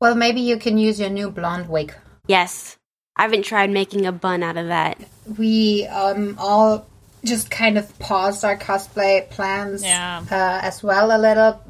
[0.00, 1.94] Well, maybe you can use your new blonde wig.
[2.26, 2.78] Yes,
[3.16, 4.98] I haven't tried making a bun out of that.
[5.38, 6.86] we um, all
[7.24, 10.22] just kind of paused our cosplay plans Yeah.
[10.30, 11.62] uh, as well a little,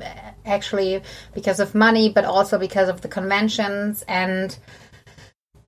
[0.44, 1.02] actually
[1.35, 4.02] because of money, but also because of the conventions.
[4.09, 4.57] And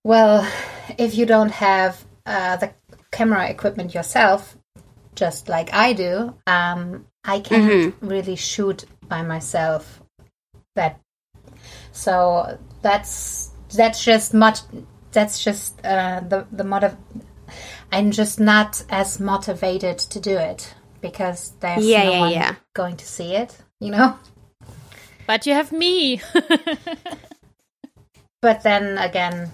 [0.03, 0.51] well,
[0.99, 2.73] if you don't have uh, the
[3.13, 4.57] camera equipment yourself,
[5.15, 10.03] just like I do, um, I can't really shoot by myself.
[10.75, 11.01] That
[11.93, 14.59] so that's that's just much.
[15.17, 17.01] That's just uh, the the motiv-
[17.91, 22.55] I'm just not as motivated to do it because there's Yeah, no yeah, one yeah.
[22.75, 24.19] going to see it, you know.
[25.27, 26.21] But you have me.
[28.43, 29.51] But then again,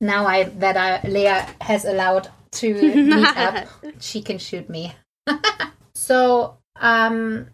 [0.00, 2.74] now I that I, Leah has allowed to
[3.14, 3.68] meet up,
[4.00, 4.92] she can shoot me.
[5.94, 7.46] so, um,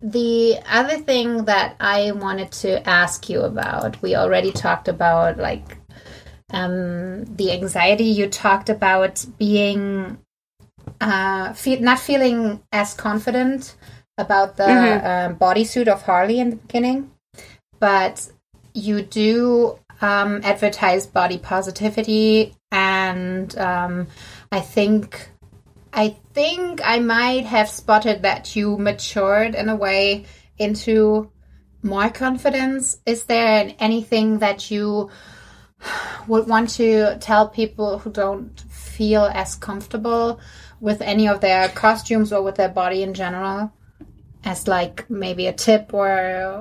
[0.00, 5.76] the other thing that I wanted to ask you about, we already talked about like
[6.50, 8.04] um, the anxiety.
[8.04, 10.18] You talked about being
[11.00, 13.76] uh, fe- not feeling as confident
[14.18, 17.10] about the um, bodysuit of Harley in the beginning,
[17.78, 18.30] but
[18.74, 24.06] you do um, advertise body positivity, and um,
[24.52, 25.30] I think
[25.92, 30.26] I think I might have spotted that you matured in a way
[30.58, 31.30] into
[31.82, 33.00] more confidence.
[33.06, 35.10] Is there anything that you
[36.26, 40.40] would want to tell people who don't feel as comfortable
[40.80, 43.72] with any of their costumes or with their body in general?
[44.44, 46.08] As like maybe a tip or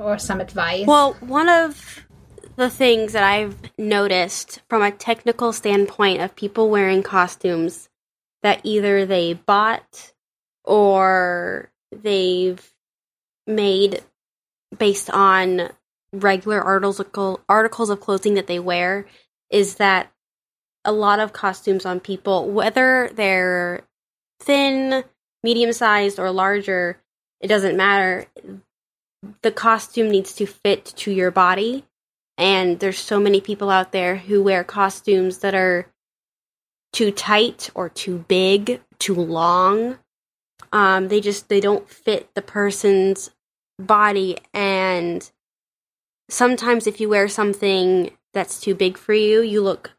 [0.03, 0.87] or some advice.
[0.87, 2.05] Well, one of
[2.55, 7.89] the things that I've noticed from a technical standpoint of people wearing costumes
[8.43, 10.13] that either they bought
[10.63, 12.73] or they've
[13.45, 14.01] made
[14.77, 15.69] based on
[16.19, 19.05] regular article articles of clothing that they wear
[19.49, 20.11] is that
[20.83, 23.81] a lot of costumes on people, whether they're
[24.39, 25.03] thin,
[25.43, 27.01] medium sized, or larger,
[27.41, 28.27] it doesn't matter.
[29.41, 31.85] The costume needs to fit to your body.
[32.37, 35.87] And there's so many people out there who wear costumes that are
[36.91, 39.97] too tight or too big, too long.
[40.71, 43.31] Um, they just they don't fit the person's
[43.79, 45.29] body and
[46.29, 49.91] sometimes if you wear something that's too big for you, you look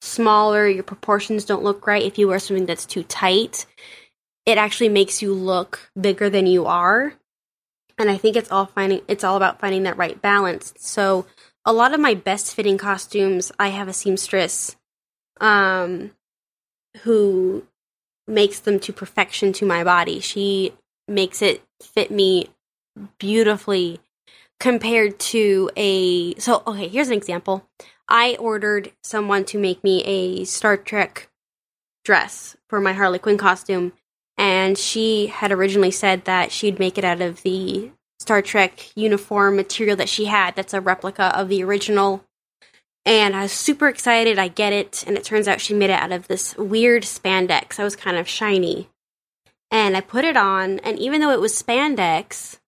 [0.00, 2.02] smaller, your proportions don't look right.
[2.02, 3.66] If you wear something that's too tight,
[4.44, 7.14] it actually makes you look bigger than you are.
[7.98, 10.74] And I think it's all finding it's all about finding that right balance.
[10.76, 11.26] So
[11.64, 14.76] a lot of my best fitting costumes, I have a seamstress
[15.40, 16.12] um
[17.02, 17.66] who
[18.26, 20.20] makes them to perfection to my body.
[20.20, 20.72] She
[21.08, 22.48] makes it fit me
[23.18, 24.00] beautifully
[24.58, 27.68] compared to a so okay here's an example.
[28.08, 31.28] I ordered someone to make me a star trek
[32.04, 33.92] dress for my harley quinn costume
[34.38, 37.90] and she had originally said that she'd make it out of the
[38.20, 42.24] star trek uniform material that she had that's a replica of the original.
[43.04, 46.00] And i was super excited i get it and it turns out she made it
[46.00, 48.88] out of this weird spandex i was kind of shiny.
[49.70, 52.58] And i put it on and even though it was spandex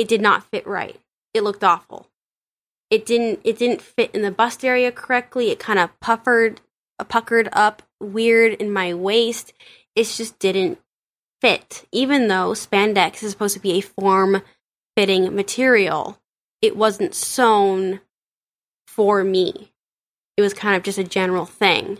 [0.00, 0.98] it did not fit right.
[1.34, 2.06] It looked awful.
[2.88, 5.50] It didn't it didn't fit in the bust area correctly.
[5.50, 6.62] It kind of puffered
[7.08, 9.52] puckered up weird in my waist.
[9.94, 10.78] It just didn't
[11.42, 11.86] fit.
[11.92, 14.40] Even though spandex is supposed to be a form
[14.96, 16.18] fitting material,
[16.62, 18.00] it wasn't sewn
[18.86, 19.70] for me.
[20.38, 21.98] It was kind of just a general thing.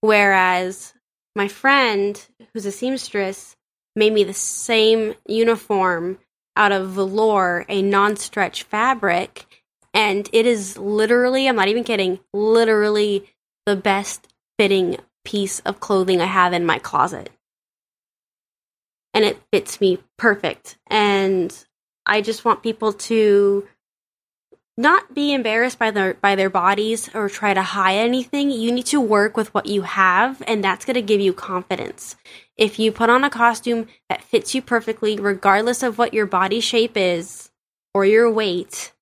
[0.00, 0.94] Whereas
[1.34, 3.56] my friend, who's a seamstress,
[3.96, 6.18] made me the same uniform
[6.60, 9.46] out of velour, a non stretch fabric.
[9.94, 13.28] And it is literally, I'm not even kidding, literally
[13.64, 17.30] the best fitting piece of clothing I have in my closet.
[19.14, 20.78] And it fits me perfect.
[20.86, 21.52] And
[22.04, 23.66] I just want people to
[24.80, 28.50] not be embarrassed by their by their bodies or try to hide anything.
[28.50, 32.16] You need to work with what you have and that's going to give you confidence.
[32.56, 36.60] If you put on a costume that fits you perfectly regardless of what your body
[36.60, 37.50] shape is
[37.92, 38.92] or your weight,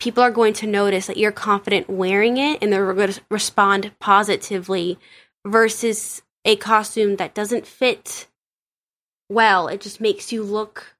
[0.00, 3.92] people are going to notice that you're confident wearing it and they're going to respond
[4.00, 4.98] positively
[5.44, 8.26] versus a costume that doesn't fit
[9.28, 9.68] well.
[9.68, 10.96] It just makes you look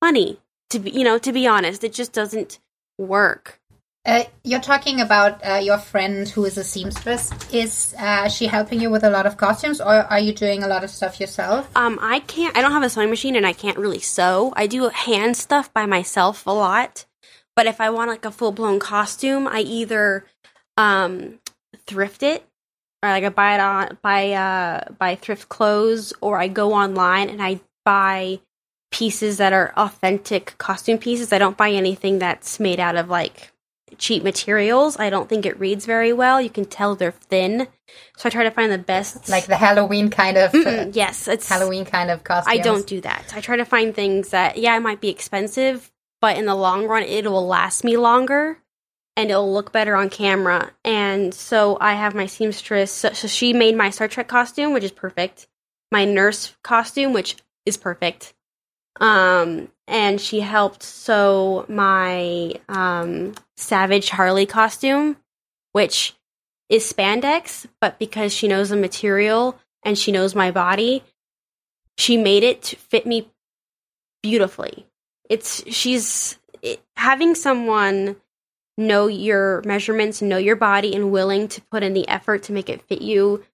[0.00, 2.58] funny to be you know to be honest it just doesn't
[2.98, 3.60] work
[4.06, 7.30] uh, you're talking about uh, your friend who is a seamstress.
[7.52, 10.68] Is uh, she helping you with a lot of costumes, or are you doing a
[10.68, 11.70] lot of stuff yourself?
[11.76, 12.56] Um, I can't.
[12.56, 14.54] I don't have a sewing machine, and I can't really sew.
[14.56, 17.04] I do hand stuff by myself a lot.
[17.54, 20.24] But if I want like a full blown costume, I either
[20.78, 21.38] um,
[21.86, 22.42] thrift it,
[23.02, 27.28] or like I buy it on buy uh, buy thrift clothes, or I go online
[27.28, 28.40] and I buy
[28.90, 31.32] pieces that are authentic costume pieces.
[31.32, 33.52] I don't buy anything that's made out of like
[33.98, 34.98] cheap materials.
[34.98, 36.40] I don't think it reads very well.
[36.40, 37.68] You can tell they're thin.
[38.16, 41.48] So I try to find the best like the Halloween kind of uh, yes, it's
[41.48, 42.52] Halloween kind of costume.
[42.52, 43.32] I don't do that.
[43.34, 46.86] I try to find things that yeah, it might be expensive, but in the long
[46.86, 48.58] run it will last me longer
[49.16, 50.72] and it'll look better on camera.
[50.84, 54.84] And so I have my seamstress so, so she made my Star Trek costume, which
[54.84, 55.46] is perfect.
[55.92, 58.34] My nurse costume, which is perfect
[58.98, 65.16] um, and she helped sew my um, Savage Harley costume,
[65.72, 66.14] which
[66.68, 71.02] is spandex, but because she knows the material and she knows my body,
[71.98, 73.30] she made it to fit me
[74.22, 74.86] beautifully.
[75.28, 78.16] It's she's it, having someone
[78.78, 82.68] know your measurements, know your body, and willing to put in the effort to make
[82.68, 83.44] it fit you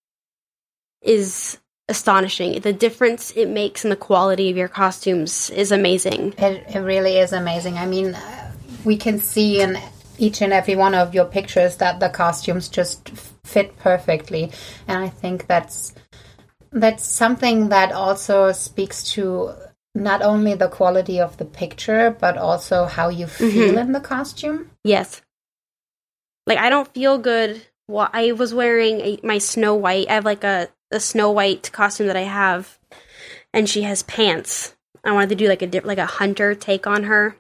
[1.03, 1.59] is
[1.89, 2.61] astonishing.
[2.61, 6.35] The difference it makes in the quality of your costumes is amazing.
[6.39, 7.79] It, it really is amazing.
[7.79, 8.53] I mean, uh,
[8.85, 9.79] we can see in
[10.19, 13.11] each and every one of your pictures that the costumes just
[13.45, 14.51] fit perfectly,
[14.89, 15.95] and I think that's
[16.73, 19.53] that's something that also speaks to
[19.95, 23.79] not only the quality of the picture but also how you feel mm-hmm.
[23.79, 24.71] in the costume.
[24.85, 25.23] Yes.
[26.47, 27.63] Like I don't feel good.
[27.89, 30.11] Well, I was wearing a, my Snow White.
[30.11, 32.79] I have like a the Snow White costume that I have,
[33.53, 34.75] and she has pants.
[35.05, 37.37] I wanted to do like a like a hunter take on her,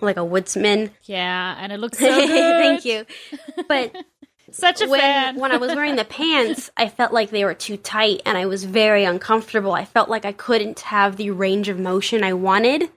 [0.00, 0.90] like a woodsman.
[1.04, 2.28] Yeah, and it looks so good.
[2.28, 3.06] Thank you.
[3.68, 3.94] But
[4.50, 5.36] such a when, fan.
[5.36, 8.46] when I was wearing the pants, I felt like they were too tight, and I
[8.46, 9.72] was very uncomfortable.
[9.72, 12.90] I felt like I couldn't have the range of motion I wanted.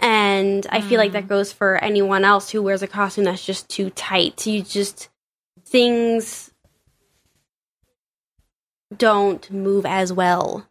[0.00, 1.28] And I feel like that mm.
[1.28, 4.46] goes for anyone else who wears a costume that's just too tight.
[4.46, 5.08] You just
[5.64, 6.47] things
[8.96, 10.66] don't move as well.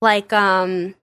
[0.00, 0.94] Like um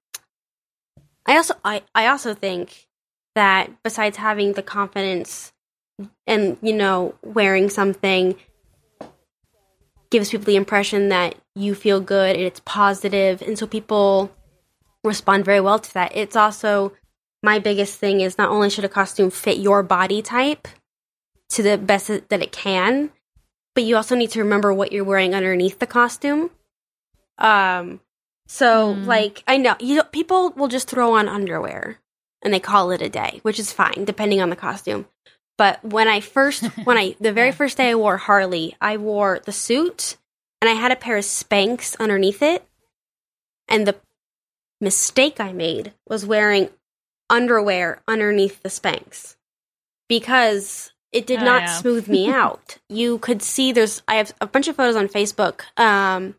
[1.25, 2.87] I also I, I also think
[3.35, 5.53] that besides having the confidence
[6.27, 8.35] and you know wearing something
[10.09, 14.31] gives people the impression that you feel good and it's positive and so people
[15.03, 16.93] respond very well to that it's also
[17.43, 20.67] my biggest thing is not only should a costume fit your body type
[21.49, 23.11] to the best that it can
[23.75, 26.49] but you also need to remember what you're wearing underneath the costume
[27.37, 27.99] um
[28.47, 31.99] so like I know you people will just throw on underwear
[32.43, 35.07] and they call it a day, which is fine depending on the costume.
[35.57, 39.39] But when I first when I the very first day I wore Harley, I wore
[39.43, 40.17] the suit
[40.61, 42.65] and I had a pair of Spanx underneath it.
[43.67, 43.95] And the
[44.79, 46.69] mistake I made was wearing
[47.29, 49.35] underwear underneath the Spanx
[50.07, 51.77] because it did Oh, not yeah.
[51.77, 52.77] smooth me out.
[52.89, 56.35] You could see there's I have a bunch of photos on Facebook um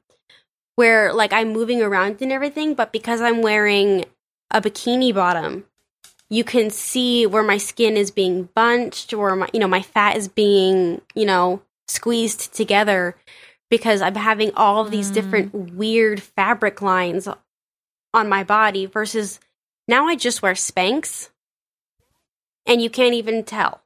[0.77, 4.05] where like I'm moving around and everything, but because I'm wearing
[4.51, 5.65] a bikini bottom,
[6.29, 10.17] you can see where my skin is being bunched or my you know my fat
[10.17, 13.15] is being you know squeezed together
[13.71, 17.27] because I'm having all of these different weird fabric lines
[18.15, 19.41] on my body versus
[19.89, 21.31] now I just wear Spanx
[22.67, 23.83] and you can't even tell.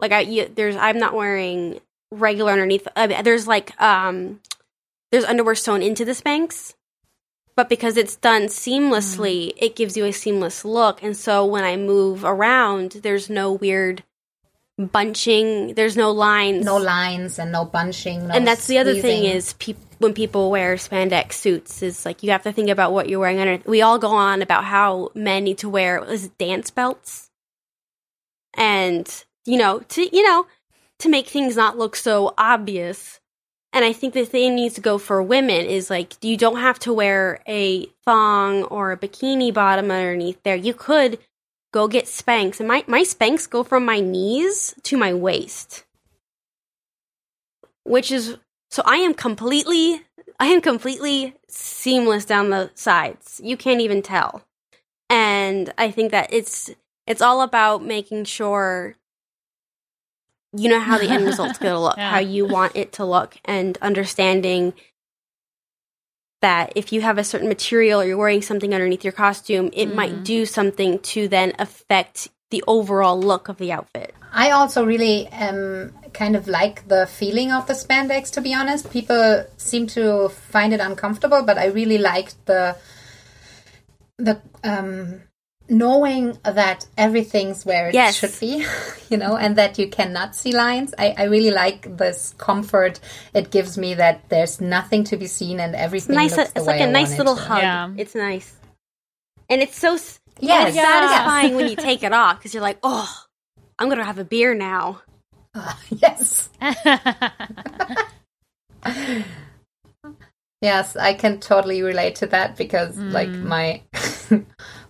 [0.00, 1.80] Like I you, there's I'm not wearing
[2.10, 2.86] regular underneath.
[2.96, 4.40] I mean, there's like um
[5.12, 6.74] there's underwear sewn into the Spanx,
[7.56, 11.02] but because it's done seamlessly, it gives you a seamless look.
[11.02, 14.02] And so when I move around, there's no weird
[14.76, 15.74] bunching.
[15.74, 16.64] There's no lines.
[16.64, 18.26] No lines and no bunching.
[18.28, 22.22] No and that's the other thing is peop when people wear spandex suits is like
[22.22, 23.62] you have to think about what you're wearing under.
[23.68, 27.30] We all go on about how men need to wear is dance belts,
[28.56, 30.46] and you know to you know
[31.00, 33.20] to make things not look so obvious.
[33.72, 36.78] And I think the thing needs to go for women is like you don't have
[36.80, 40.54] to wear a thong or a bikini bottom underneath there.
[40.54, 41.18] You could
[41.72, 45.84] go get Spanx, and my my Spanx go from my knees to my waist,
[47.82, 48.38] which is
[48.70, 50.02] so I am completely
[50.38, 53.40] I am completely seamless down the sides.
[53.42, 54.44] You can't even tell.
[55.10, 56.70] And I think that it's
[57.06, 58.94] it's all about making sure
[60.56, 62.10] you know how the end result's going to look, Yeah.
[62.10, 64.72] how you want it to look and understanding
[66.42, 69.94] that if you have a certain material or you're wearing something underneath your costume, it
[69.94, 74.14] might do something to then affect the overall look of the outfit.
[74.30, 78.30] I also really um, kind of like the feeling of the spandex.
[78.32, 82.76] To be honest, people seem to find it uncomfortable, but I really liked the
[84.18, 85.22] the um,
[85.68, 88.16] knowing that everything's where it Yes.
[88.16, 88.66] should be,
[89.08, 90.94] you know, and that you cannot see lines.
[90.98, 93.00] I, I really like this comfort
[93.32, 96.32] it gives me that there's nothing to be seen and everything nice.
[96.34, 97.58] Uh, looks It's the like way a I nice want it little hug.
[97.58, 97.90] Yeah.
[97.96, 98.54] It's nice,
[99.48, 100.84] and it's so s- Yes, it's yes.
[100.86, 103.08] satisfying when you take it off because you're like, oh,
[103.78, 105.00] I'm gonna have a beer now.
[105.90, 106.48] yes.
[110.60, 113.42] Yes, I can totally relate to that because like mm.
[113.44, 113.82] my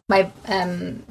[0.09, 1.03] my um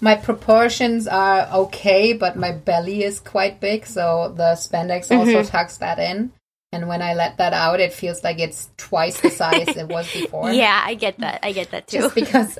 [0.00, 5.76] my proportions are okay, but my belly is quite big, so the spandex also tucks
[5.78, 6.32] that in.
[6.72, 10.08] And when I let that out, it feels like it's twice the size it was
[10.12, 10.50] before.
[10.52, 11.40] Yeah, I get that.
[11.42, 11.98] I get that too.
[11.98, 12.58] just because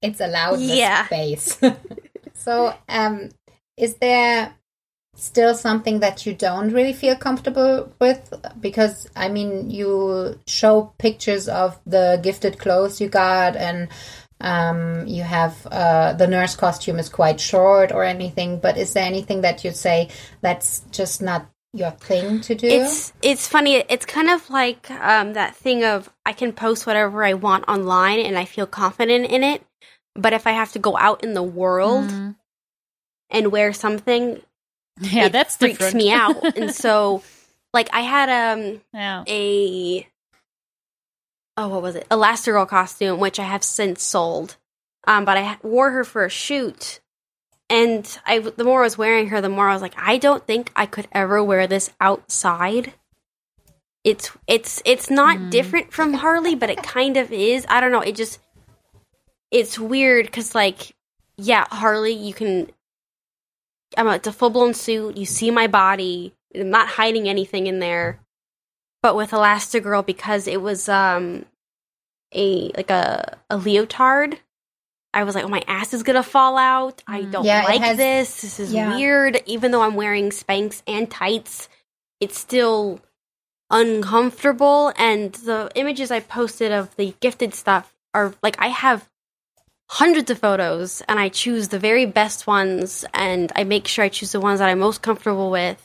[0.00, 1.04] it's allowed the Yeah.
[1.06, 1.58] space.
[2.34, 3.28] so, um,
[3.76, 4.54] is there
[5.16, 8.32] still something that you don't really feel comfortable with?
[8.60, 13.88] Because I mean, you show pictures of the gifted clothes you got, and
[14.44, 18.60] um, you have uh, the nurse costume is quite short or anything.
[18.60, 20.10] But is there anything that you'd say
[20.42, 22.66] that's just not your thing to do?
[22.66, 23.76] It's it's funny.
[23.88, 28.20] It's kind of like um, that thing of I can post whatever I want online
[28.20, 29.64] and I feel confident in it.
[30.14, 32.12] But if I have to go out in the world
[33.30, 34.40] and wear something,
[35.00, 35.96] yeah, it that's freaks different.
[35.96, 36.56] me out.
[36.56, 37.22] and so,
[37.72, 39.24] like I had um yeah.
[39.26, 40.06] a
[41.56, 44.56] oh what was it Elastigirl costume which I have since sold,
[45.06, 47.00] um but I wore her for a shoot.
[47.70, 50.46] And I, the more I was wearing her, the more I was like, I don't
[50.46, 52.92] think I could ever wear this outside.
[54.04, 57.64] It's it's it's not different from Harley, but it kind of is.
[57.70, 58.02] I don't know.
[58.02, 58.38] It just
[59.50, 60.94] it's weird because like
[61.36, 62.70] yeah, Harley, you can.
[63.96, 65.16] I'm a, it's a full blown suit.
[65.16, 66.34] You see my body.
[66.54, 68.20] I'm not hiding anything in there.
[69.04, 71.44] But with Elastigirl, because it was um
[72.34, 74.38] a like a a leotard,
[75.12, 77.02] I was like, oh, my ass is gonna fall out.
[77.06, 78.40] I don't Yeah, like has- this.
[78.40, 78.96] This is yeah.
[78.96, 79.42] weird.
[79.44, 81.68] Even though I'm wearing Spanx and tights,
[82.18, 82.98] it's still
[83.70, 84.94] uncomfortable.
[84.96, 89.06] And the images I posted of the gifted stuff are like, I have
[89.90, 94.08] hundreds of photos and I choose the very best ones and I make sure I
[94.08, 95.76] choose the ones that I'm most comfortable with.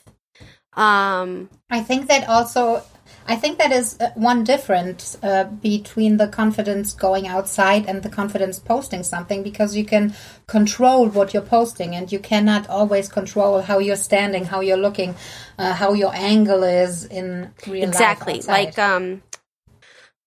[0.74, 2.82] Um, I think that also,
[3.30, 8.10] I think that is uh, one difference uh, between the confidence going outside and the
[8.10, 10.16] confidence posting something because you can
[10.48, 15.14] control what you're posting and you cannot always control how you're standing, how you're looking,
[15.60, 18.50] uh, how your angle is in real exactly life.
[18.50, 18.66] outside.
[18.66, 19.22] like um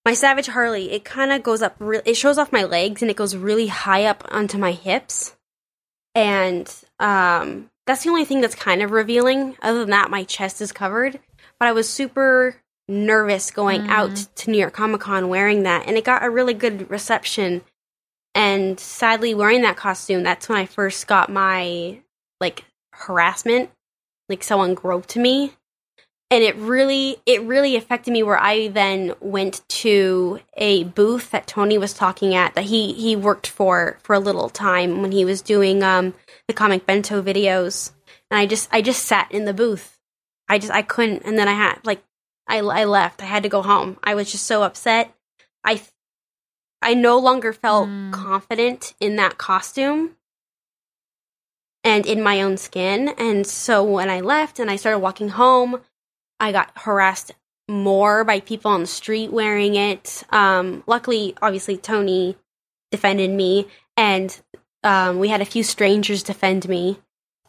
[0.04, 3.10] my savage harley it kind of goes up re- it shows off my legs and
[3.10, 5.36] it goes really high up onto my hips
[6.14, 10.60] and um that's the only thing that's kind of revealing other than that my chest
[10.60, 11.18] is covered
[11.58, 15.96] but i was super nervous going out to new york comic con wearing that and
[15.96, 17.62] it got a really good reception.
[18.34, 22.00] And sadly wearing that costume that's when i first got my
[22.40, 23.70] like harassment
[24.28, 25.52] like someone groped me.
[26.30, 31.46] And it really it really affected me where i then went to a booth that
[31.46, 35.26] tony was talking at that he he worked for for a little time when he
[35.26, 36.14] was doing um
[36.48, 37.92] the comic bento videos.
[38.30, 39.98] And i just i just sat in the booth.
[40.48, 42.02] I just i couldn't and then i had like
[42.48, 45.14] i i left i had to go home i was just so upset
[45.64, 45.80] i
[46.80, 48.12] i no longer felt Mm.
[48.12, 50.16] confident in that costume
[51.84, 53.08] and in my own skin.
[53.18, 55.80] And so when I left and I started walking home,
[56.38, 57.32] I got harassed
[57.68, 60.22] more by people on the street wearing it.
[60.30, 62.36] Um, luckily, obviously, Tony
[62.92, 63.66] defended me,
[63.96, 64.40] and
[64.84, 66.98] um, we had a few strangers defend me,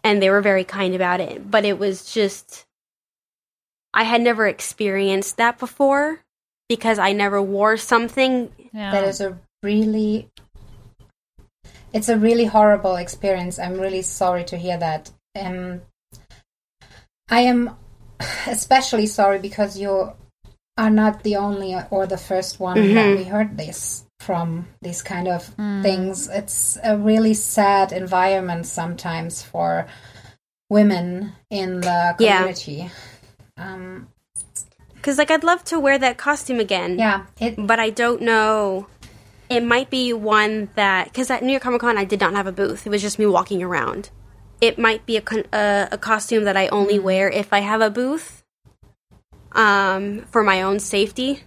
[0.03, 1.51] and they were very kind about it.
[1.51, 2.65] But it was just,
[3.93, 6.19] I had never experienced that before
[6.69, 8.51] because I never wore something.
[8.73, 8.91] Yeah.
[8.91, 10.29] that is a really
[11.93, 15.79] it's a really horrible experience i'm really sorry to hear that um
[17.29, 17.69] i am
[18.47, 20.11] especially sorry because you
[20.77, 23.17] are not the only or the first one that Mhm.
[23.17, 25.43] we heard this from these kind of
[25.83, 29.85] things it's a really sad environment sometimes for
[30.69, 32.41] women in the Yeah.
[33.57, 34.07] Um
[34.95, 36.97] Because, like, I'd love to wear that costume again.
[36.97, 38.87] yeah it but I don't know.
[39.49, 42.47] It might be one that because at New York Comic Con I did not have
[42.47, 42.87] a booth.
[42.87, 44.09] It was just me walking around.
[44.61, 47.89] It might be a a, a costume that I only wear if I have a
[47.89, 48.43] booth,
[49.51, 51.43] um, for my own safety.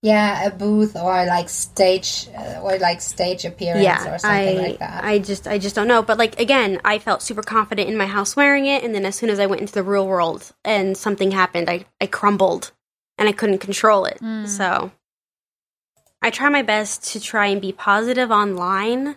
[0.00, 4.60] Yeah, a booth or like stage uh, or like stage appearance yeah, or something I
[4.68, 5.02] like that.
[5.02, 6.02] I just I just don't know.
[6.02, 9.16] But like again, I felt super confident in my house wearing it, and then as
[9.16, 12.70] soon as I went into the real world and something happened, I I crumbled
[13.18, 14.18] and I couldn't control it.
[14.46, 14.92] So
[16.22, 19.16] I try my best to try and be positive online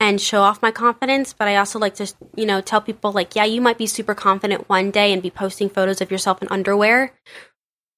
[0.00, 3.36] and show off my confidence, but I also like to you know tell people like,
[3.36, 6.48] yeah, you might be super confident one day and be posting photos of yourself in
[6.48, 7.12] underwear.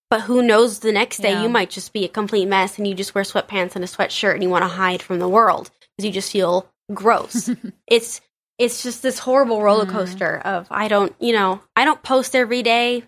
[0.09, 1.42] But who knows the next day Yeah.
[1.42, 4.34] you might just be a complete mess and you just wear sweatpants and a sweatshirt
[4.34, 7.50] and you want to hide from the world because you just feel gross.
[7.86, 8.20] it's
[8.59, 9.96] it's just this horrible roller mm-hmm.
[9.96, 13.02] coaster of I don't, you know, I don't post every day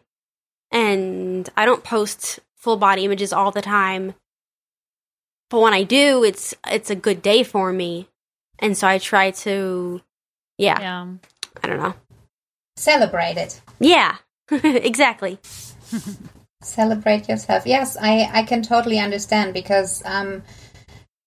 [0.70, 4.14] and I don't post full body images all the time.
[5.50, 8.08] But when I do, it's it's a good day for me.
[8.58, 10.02] And so I try to
[10.58, 11.06] yeah, yeah.
[11.62, 11.94] I don't know.
[12.76, 13.60] Celebrate it.
[13.78, 14.16] Yeah.
[14.50, 15.38] exactly.
[16.60, 17.66] Celebrate yourself.
[17.66, 20.42] Yes, I I can totally understand because um,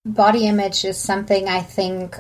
[0.06, 2.18] body image is something I think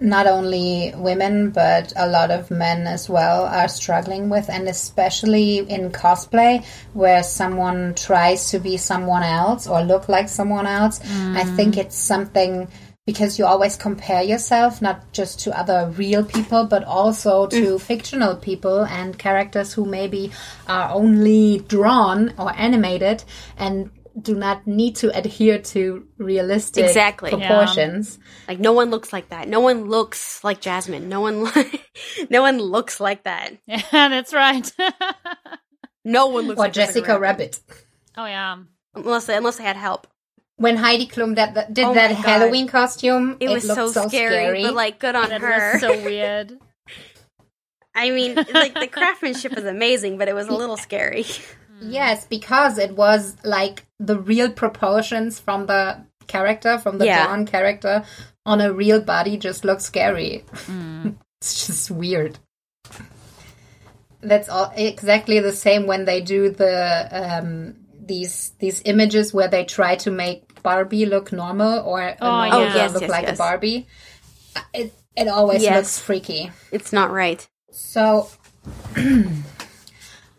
[0.00, 5.58] not only women but a lot of men as well are struggling with, and especially
[5.58, 11.00] in cosplay where someone tries to be someone else or look like someone else.
[11.36, 12.68] I think it's something
[13.08, 17.50] because you always compare yourself not just to other real people but also mm.
[17.50, 20.30] to fictional people and characters who maybe
[20.66, 23.24] are only drawn or animated
[23.56, 23.90] and
[24.20, 27.30] do not need to adhere to realistic Exactly.
[27.30, 27.48] Yeah.
[27.48, 28.18] proportions.
[28.46, 29.48] Like no one looks like that.
[29.48, 31.08] No one looks like Jasmine.
[31.08, 31.48] No one
[32.30, 33.54] no one looks like that.
[33.66, 34.70] Yeah, that's right.
[36.04, 37.58] No one looks Or like Jessica Rabbit.
[38.18, 38.56] oh yeah.
[38.94, 40.06] Unless unless I had help.
[40.58, 42.24] When Heidi Klum that, that did Oh that God.
[42.24, 45.72] Halloween costume, It, was looked so, scary, but like good on That her.
[45.72, 46.58] was so weird.
[47.94, 51.24] I mean, like the craftsmanship was amazing, but it was a little scary.
[51.80, 57.24] Yes, because it was like the real proportions from the character, from the Yeah.
[57.24, 58.04] drawn character
[58.44, 60.44] on a real body just looks scary.
[61.40, 62.38] it's just weird.
[64.20, 69.64] That's all exactly the same when they do the um these these images where they
[69.64, 72.74] try to make Barbie look normal or a Oh, normal yeah.
[72.80, 73.36] yes, look yes, like yes.
[73.38, 73.80] a Barbie.
[74.80, 76.50] it it always looks freaky.
[76.76, 77.40] It's not right.
[77.72, 78.28] So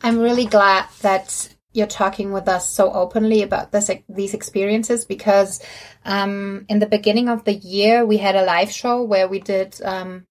[0.01, 5.61] I'm really glad that you're talking with us so openly about this these experiences because
[6.05, 9.79] um, in the beginning of the year we had a live show where we did
[9.83, 10.25] um,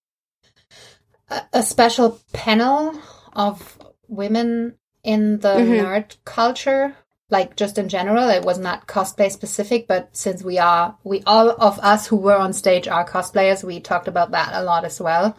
[1.31, 2.95] a, a special panel
[3.35, 3.79] of
[4.09, 4.75] women
[5.05, 5.79] in the Mhm.
[5.81, 6.97] nerd culture
[7.31, 11.51] like just in general it was not cosplay specific but since we are we all
[11.51, 15.01] of us who were on stage are cosplayers we talked about that a lot as
[15.01, 15.37] well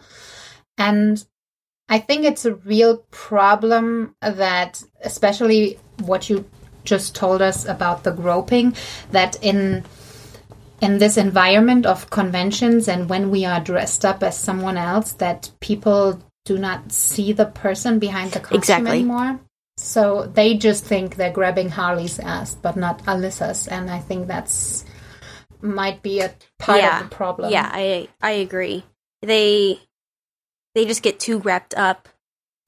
[0.78, 1.24] and
[1.90, 6.48] I think it's a real problem that, especially what you
[6.84, 8.74] just told us about the groping,
[9.10, 9.84] that in
[10.80, 15.50] in this environment of conventions and when we are dressed up as someone else, that
[15.60, 18.90] people do not see the person behind the costume Exactly.
[18.90, 19.40] anymore.
[19.80, 24.84] So they just think they're grabbing Harley's ass, but not Alyssa's, and I think that's
[25.62, 27.00] might be a part yeah.
[27.02, 27.50] of the problem.
[27.50, 28.84] Yeah, I I agree.
[29.22, 29.80] They
[30.74, 32.08] they just get too wrapped up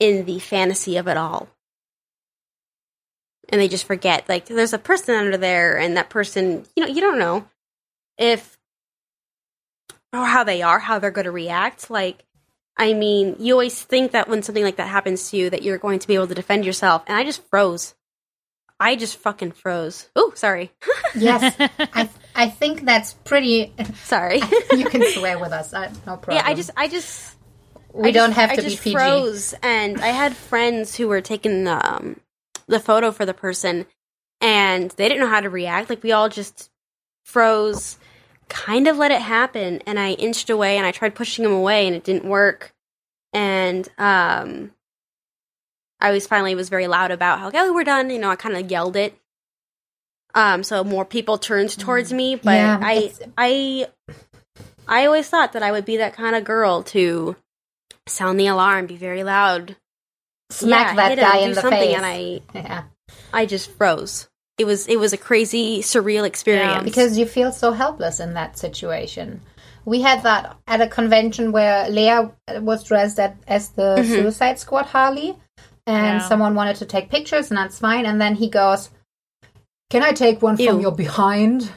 [0.00, 1.48] in the fantasy of it all.
[3.48, 6.90] And they just forget like there's a person under there and that person, you know,
[6.90, 7.46] you don't know
[8.18, 8.58] if
[10.12, 11.90] or how they are, how they're going to react.
[11.90, 12.24] Like
[12.82, 15.78] I mean, you always think that when something like that happens to you that you're
[15.78, 17.94] going to be able to defend yourself and I just froze.
[18.80, 20.08] I just fucking froze.
[20.16, 20.72] Oh, sorry.
[21.14, 23.72] Yes, I I think that's pretty.
[24.04, 24.40] sorry.
[24.72, 25.74] you can swear with us.
[25.74, 26.36] I, no problem.
[26.36, 27.36] yeah, I just I just
[27.92, 28.94] we I don't just- have I to be just PG.
[28.96, 32.18] froze, and I had friends who were taking um,
[32.66, 33.84] the photo for the person,
[34.40, 35.90] and they didn't know how to react.
[35.90, 36.70] Like we all just
[37.24, 37.98] froze,
[38.48, 41.86] kind of let it happen, and I inched away, and I tried pushing him away,
[41.86, 42.72] and it didn't work.
[43.32, 44.72] And um,
[46.00, 48.10] I was finally was very loud about how, okay, we're done.
[48.10, 49.16] You know, I kind of yelled it.
[50.34, 52.56] Um, so more people turned towards me, but Mm.
[52.56, 53.86] Yeah, I, it's- I,
[54.88, 57.36] I always thought that I would be that kind of girl to
[58.06, 59.76] sound the alarm, be very loud,
[60.50, 61.96] Smack Yeah, that him, guy do in the something, face.
[61.96, 62.82] and I, yeah,
[63.32, 64.28] I just froze.
[64.62, 66.84] It was, it was a crazy, surreal experience.
[66.84, 69.40] because you feel so helpless in that situation.
[69.84, 74.14] We had that at a convention where Leah was dressed at, as the Mm-hmm.
[74.14, 75.34] Suicide Squad Harley,
[75.86, 76.28] and Yeah.
[76.28, 78.06] someone wanted to take pictures, and that's fine.
[78.06, 78.90] And then he goes,
[79.90, 81.68] "Can I take one from your behind?"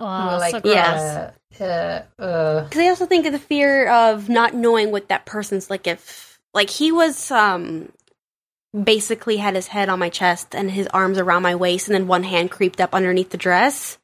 [0.00, 0.60] Oh, we're like, so.
[0.64, 1.00] Yes.
[1.00, 5.24] uh, uh, uh, Because I also think of the fear of not knowing what that
[5.24, 5.86] person's like.
[5.86, 7.88] If like he was, um,
[8.82, 12.06] basically had his head on my chest and his arms around my waist, and then
[12.06, 13.98] one hand creeped up underneath the dress.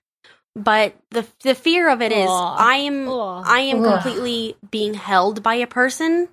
[0.57, 2.57] But the the fear of it is, Ugh.
[2.59, 3.45] I am Ugh.
[3.47, 3.93] I am Ugh.
[3.93, 6.29] completely being held by a person,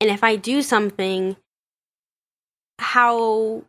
[0.00, 1.36] and if I do something,
[2.78, 3.62] how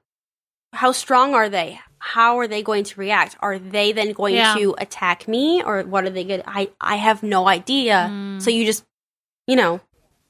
[0.73, 1.79] how strong are they?
[1.99, 3.37] How are they going to react?
[3.39, 4.55] Are they then going Yeah.
[4.55, 6.41] to attack me, or what are they going?
[6.41, 8.09] to I I have no idea.
[8.11, 8.41] Mm.
[8.41, 8.83] So you just
[9.47, 9.79] you know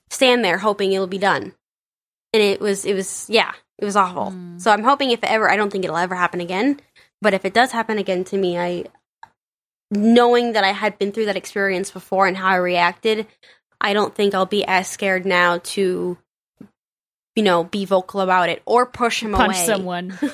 [0.09, 1.53] stand there hoping it'll be done,
[2.33, 4.31] and it was it was yeah it was awful.
[4.31, 4.61] Mm.
[4.61, 6.79] So I'm hoping if it ever I don't think it'll ever happen again,
[7.21, 8.85] but if it does happen again to me, I
[9.91, 13.27] knowing that I had been through that experience before and how I reacted,
[13.79, 16.17] I don't think I'll be as scared now to,
[17.35, 19.65] you know, be vocal about it or push him punch away.
[19.65, 20.17] someone.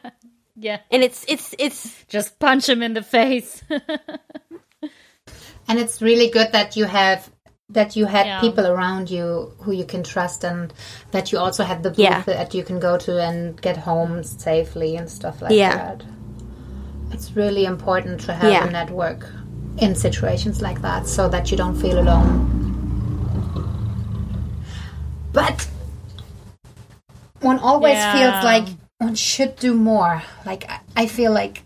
[0.56, 3.62] yeah, And it's it's it's just punch him in the face.
[3.70, 7.30] and it's really good that you have
[7.72, 8.40] that you had Yeah.
[8.40, 10.72] people around you who you can trust and
[11.10, 12.22] that you also had the booth Yeah.
[12.26, 15.76] that you can go to and get home safely and stuff like Yeah.
[15.76, 16.02] that
[17.12, 18.66] it's really important to have Yeah.
[18.68, 19.26] a network
[19.78, 22.48] in situations like that so that you don't feel alone
[25.32, 25.66] but
[27.40, 28.66] one always feels like
[28.98, 31.62] one should do more like I feel like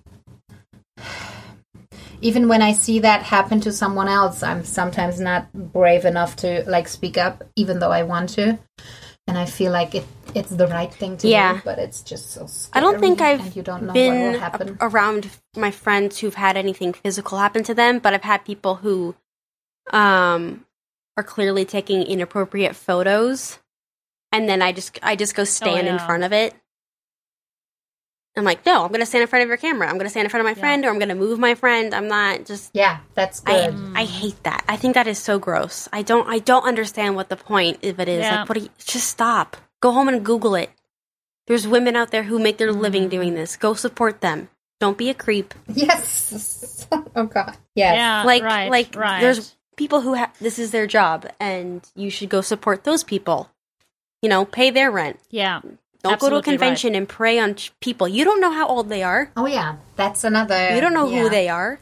[2.21, 6.64] even when I see that happen to someone else, I'm sometimes not brave enough to
[6.69, 8.59] like speak up, even though I want to.
[9.29, 10.05] And I feel like it,
[10.35, 11.55] it's the right thing to Yeah.
[11.55, 12.47] do, but it's just so.
[12.73, 14.79] I don't think I've you don't know what been will happen.
[14.81, 18.77] a- around my friends who've had anything physical happen to them, but I've had people
[18.77, 19.14] who
[19.93, 20.64] um
[21.17, 23.59] are clearly taking inappropriate photos
[24.33, 26.07] and then I just I just go stand in yeah.
[26.07, 26.55] front of it.
[28.37, 29.89] I'm like, "No, I'm going to stand in front of your camera.
[29.89, 30.61] I'm going to stand in front of my Yeah.
[30.61, 31.95] friend or I'm going to move my friend.
[31.95, 33.93] I'm not just yeah, that's I good.
[33.95, 34.64] I hate that.
[34.68, 35.89] I think that is so gross.
[35.93, 38.20] I don't I don't understand what the point of it is.
[38.20, 38.41] Yeah.
[38.41, 38.59] Like what?
[38.59, 39.57] Are you, just stop.
[39.80, 40.70] Go home and Google it.
[41.47, 42.80] There's women out there who make their Mm.
[42.80, 43.57] living doing this.
[43.57, 44.49] Go support them.
[44.80, 45.55] Don't be a creep.
[45.68, 46.87] yes.
[46.93, 47.57] oh God.
[47.74, 47.95] Yes.
[47.97, 49.20] yeah, like right, like right.
[49.20, 53.51] there's people who have this is their job and you should go support those people.
[54.22, 55.20] You know, pay their rent.
[55.30, 55.61] yeah,
[56.09, 56.59] Don't go to a Absolutely right.
[56.59, 58.09] convention and prey on people.
[58.09, 59.31] You don't know how old they are.
[59.37, 60.75] Oh yeah, that's another.
[60.75, 61.23] You don't know yeah.
[61.23, 61.79] who they are.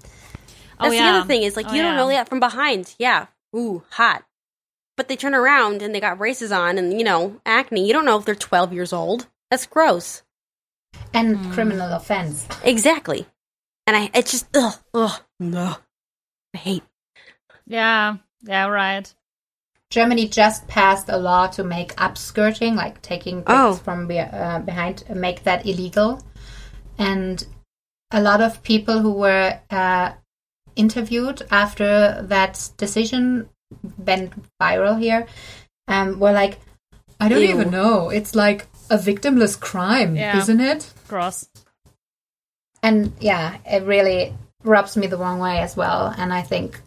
[0.79, 1.13] Oh, That's yeah.
[1.13, 1.97] the other thing is like Oh, you don't yeah.
[1.97, 2.95] know that from behind.
[2.99, 3.27] Yeah.
[3.55, 4.25] ooh, hot.
[4.97, 7.87] But they turn around and they got braces on and, you know, acne.
[7.87, 9.27] You don't know if they're 12 years old.
[9.51, 10.23] That's gross.
[11.13, 11.53] And hmm.
[11.53, 12.47] criminal offense.
[12.63, 13.27] Exactly.
[13.87, 15.77] And I, it's just, ugh, ugh, no.
[16.55, 16.83] I hate.
[17.67, 19.13] Yeah, yeah, right.
[19.95, 23.75] Germany just passed a law to make upskirting, like taking pics Oh.
[23.75, 26.21] from be- uh, behind, make that illegal.
[26.99, 27.47] And
[28.11, 30.13] a lot of people who were uh,
[30.75, 33.49] interviewed after that decision
[33.97, 35.27] went viral here
[35.87, 36.59] um, were like,
[37.21, 37.51] I don't Ew.
[37.55, 38.11] even know.
[38.11, 40.39] It's like a victimless crime, Yeah.
[40.39, 40.93] isn't it?
[41.07, 41.49] Gross.
[42.83, 44.35] And yeah, it really
[44.65, 46.13] rubs me the wrong way as well.
[46.19, 46.81] And I think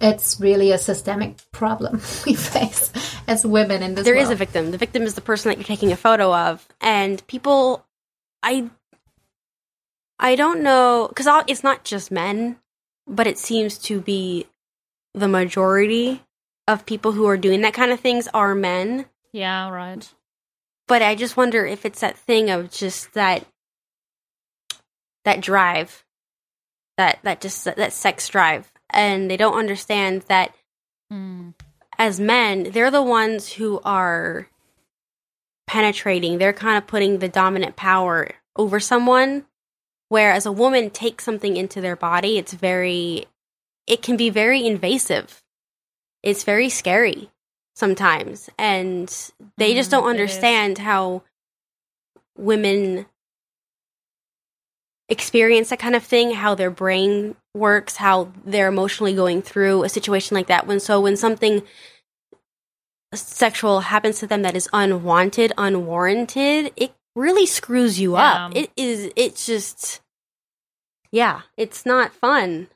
[0.00, 1.94] it's really a systemic problem
[2.26, 2.92] we face
[3.26, 4.32] as women in this There is world.
[4.34, 4.70] a victim.
[4.70, 7.84] The victim is the person that you're taking a photo of, and people,
[8.42, 8.70] I,
[10.18, 12.56] I don't know, because it's not just men,
[13.06, 14.46] but it seems to be
[15.14, 16.22] the majority
[16.68, 19.06] of people who are doing that kind of things are men.
[19.32, 20.08] Yeah, right.
[20.88, 23.44] But I just wonder if it's that thing of just that,
[25.24, 26.04] that drive,
[26.96, 30.54] that that just that sex drive, and they don't understand that
[31.12, 31.54] Mm.
[31.98, 34.48] as men, they're the ones who are
[35.66, 36.38] penetrating.
[36.38, 39.46] They're kind of putting the dominant power over someone.
[40.08, 43.26] Whereas a woman takes something into their body, it's very,
[43.86, 45.42] it can be very invasive.
[46.22, 47.30] It's very scary
[47.74, 48.48] sometimes.
[48.58, 49.08] And
[49.58, 51.22] they just Mm, don't understand how
[52.36, 53.06] women
[55.08, 59.88] experience that kind of thing, how their brain works, how they're emotionally going through a
[59.88, 60.66] situation like that.
[60.66, 61.62] When so when something
[63.14, 68.54] sexual happens to them that is unwanted, unwarranted, it really screws you up.
[68.54, 70.00] It is it's just
[71.10, 72.68] yeah, it's not fun.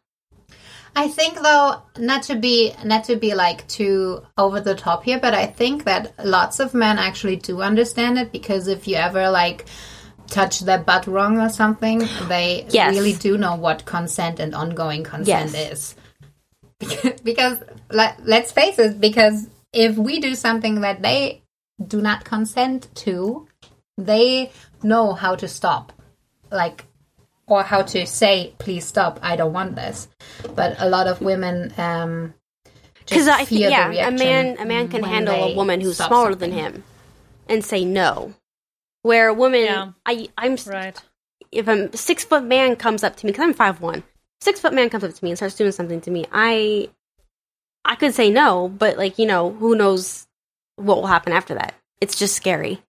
[0.96, 5.20] I think though not to be not to be like too over the top here,
[5.20, 9.30] but I think that lots of men actually do understand it because if you ever
[9.30, 9.66] like
[10.30, 12.94] touch their butt wrong or something, they Yes.
[12.94, 15.94] really do know what consent and ongoing consent Yes.
[16.80, 17.14] is.
[17.24, 17.58] because
[17.90, 21.42] let, let's face it, because if we do something that they
[21.86, 23.46] do not consent to,
[23.98, 24.50] they
[24.82, 25.92] know how to stop.
[26.50, 26.84] Like
[27.46, 30.08] or how to say, please stop, I don't want this.
[30.54, 32.34] But a lot of women um
[33.04, 36.50] Because I think yeah, a man a man can handle a woman who's smaller something.
[36.50, 36.84] than him
[37.48, 38.34] and say no.
[39.03, 39.92] Where a woman, Yeah.
[40.07, 40.96] I I'm Right.
[41.53, 44.03] if a six foot man comes up to me because I'm five one,
[44.40, 46.90] six foot man comes up to me and starts doing something to me, I
[47.84, 50.26] I could say no, but like you know, who knows
[50.76, 51.74] what will happen after that?
[52.01, 52.82] It's just scary.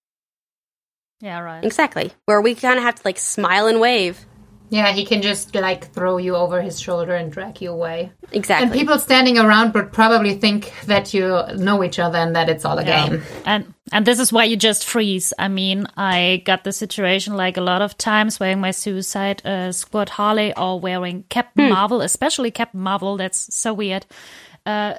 [1.21, 1.63] Yeah, right.
[1.63, 2.11] Exactly.
[2.25, 4.25] Where we kind of have to like smile and wave.
[4.71, 8.13] Yeah, he can just like throw you over his shoulder and drag you away.
[8.31, 8.63] Exactly.
[8.67, 12.63] And people standing around would probably think that you know each other and that it's
[12.63, 13.09] all a Yeah.
[13.09, 13.21] game.
[13.45, 15.33] And and this is why you just freeze.
[15.37, 19.73] I mean, I got the situation like a lot of times wearing my Suicide uh,
[19.73, 23.17] Squad Harley or wearing Captain Marvel, especially Captain Marvel.
[23.17, 24.05] That's so weird.
[24.65, 24.93] Uh,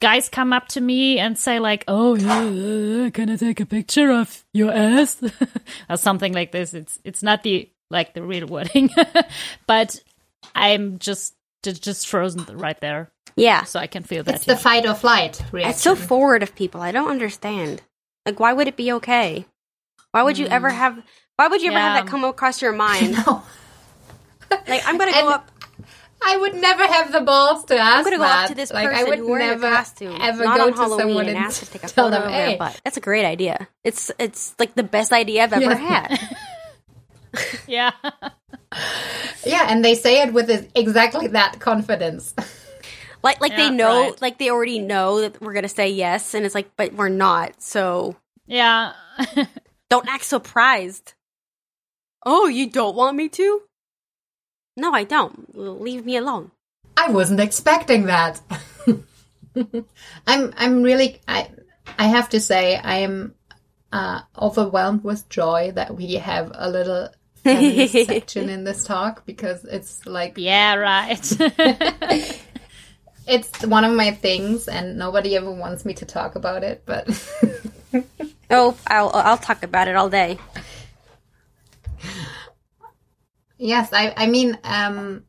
[0.00, 3.66] guys come up to me and say like, "Oh, yeah, uh, can I take a
[3.66, 5.22] picture of your ass?"
[5.88, 6.74] or something like this.
[6.74, 8.90] It's it's not the like the real wording,
[9.66, 10.00] but
[10.54, 13.64] I'm just just just frozen right there, yeah.
[13.64, 14.36] so I can feel that.
[14.36, 14.58] It's the yeah.
[14.58, 15.70] fight or flight reaction.
[15.70, 16.80] It's so forward of people.
[16.80, 17.82] I don't understand.
[18.24, 19.46] Like, why would it be okay?
[20.12, 20.76] Why would you ever hmm.
[20.76, 21.02] have?
[21.36, 23.12] Why would you ever have that come across your mind?
[23.12, 23.42] No.
[24.50, 25.50] Like, I'm gonna go And- up.
[26.24, 28.44] I would never have the balls to ask I'm gonna go that.
[28.44, 30.72] up to this like, person I would who never a costume, ever not go on
[30.72, 32.80] to Halloween, someone and and ask to take a photo them, of their "Hey." butt.
[32.84, 33.68] That's a great idea.
[33.84, 35.74] It's it's like the best idea I've ever Yeah.
[36.08, 36.36] had.
[37.66, 37.92] yeah.
[39.44, 42.34] Yeah, and they say it with exactly that confidence.
[43.22, 44.22] Like like Yeah, they know, right.
[44.22, 47.62] like they already know that we're gonna say yes, and it's like, but we're not.
[47.62, 48.16] So
[48.46, 48.92] Yeah.
[49.90, 51.14] don't act surprised.
[52.24, 53.62] Oh, you don't want me to?
[54.76, 55.56] No, I don't.
[55.56, 56.50] Leave me alone.
[56.96, 58.40] I wasn't expecting that.
[60.26, 61.50] I'm I'm really I
[61.98, 63.34] I have to say I am
[63.92, 67.08] uh, overwhelmed with joy that we have a little
[67.46, 71.20] feminist section in this talk because it's like yeah, right.
[73.26, 77.06] it's one of my things and nobody ever wants me to talk about it but
[78.50, 80.38] Oh, I'll I'll talk about it all day.
[83.58, 85.24] yes I I mean um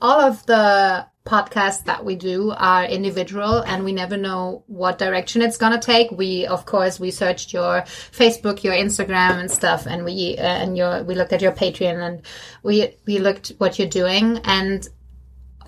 [0.00, 5.42] all of the podcasts that we do are individual and we never know what direction
[5.42, 9.86] it's going to take we of course we searched your facebook your instagram and stuff
[9.86, 12.22] and we uh, and your we looked at your patreon and
[12.62, 14.88] we we looked what you're doing and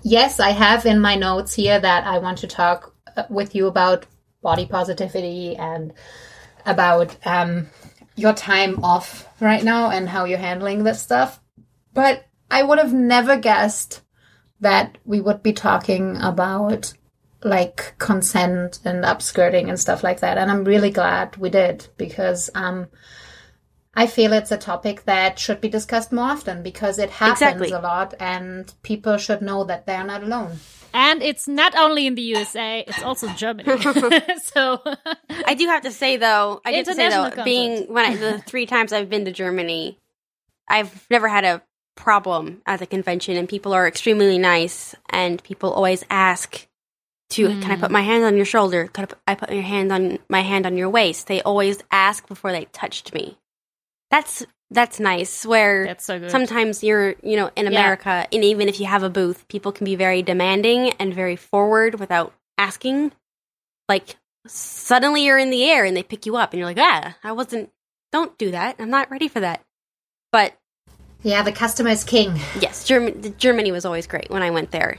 [0.03, 3.67] yes, I have in my notes here that I want to talk uh, with you
[3.67, 4.05] about
[4.41, 5.93] body positivity and
[6.65, 7.67] about um,
[8.15, 11.41] your time off right now and how you're handling this stuff.
[11.93, 14.01] But I would have never guessed
[14.61, 16.93] that we would be talking about
[17.43, 20.37] like consent and upskirting and stuff like that.
[20.37, 22.87] And I'm really glad we did because um,
[23.93, 27.71] I feel it's a topic that should be discussed more often because it happens Exactly.
[27.71, 30.59] a lot and people should know that they're not alone.
[30.93, 33.69] And it's not only in the USA, it's also Germany.
[34.43, 34.81] so
[35.45, 38.05] I do have to say though, I do have to say International though, being when
[38.05, 39.99] I, the three times I've been to Germany,
[40.67, 41.61] I've never had a
[41.99, 46.65] problem at the convention, and people are extremely nice, and people always ask
[47.31, 48.87] to, "Can I put my hand on your shoulder?
[48.87, 51.83] Can I put, I put your hand on my hand on your waist?" They always
[51.91, 53.37] ask before they touched me.
[54.09, 55.45] That's that's nice.
[55.45, 56.31] Where That's so good.
[56.31, 59.85] sometimes you're, you know, in America, and even if you have a booth, people can
[59.85, 63.11] be very demanding and very forward without asking.
[63.87, 64.15] Like
[64.47, 67.33] suddenly you're in the air and they pick you up, and you're like, ah, I
[67.33, 67.71] wasn't.
[68.11, 68.77] Don't do that.
[68.79, 69.61] I'm not ready for that.
[70.31, 70.53] But
[71.21, 72.39] Yeah, the customer is king.
[72.59, 74.97] yes, Germ- Germany was always great when I went there.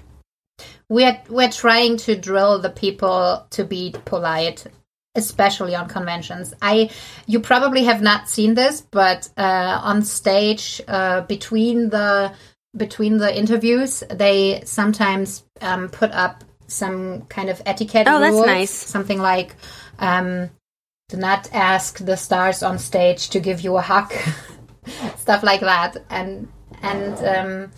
[0.88, 4.66] We're we're trying to drill the people to be polite,
[5.14, 6.52] especially on conventions.
[6.60, 6.90] I
[7.26, 12.32] you probably have not seen this, but uh, on stage uh, between the
[12.76, 18.06] between the interviews, they sometimes um, put up some kind of etiquette.
[18.08, 18.70] Oh, that's nice.
[18.70, 19.54] Something like.
[19.98, 20.50] Um,
[21.08, 24.12] do not ask the stars on stage to give you a hug
[25.16, 25.96] stuff like that.
[26.10, 26.48] And
[26.82, 27.72] and um,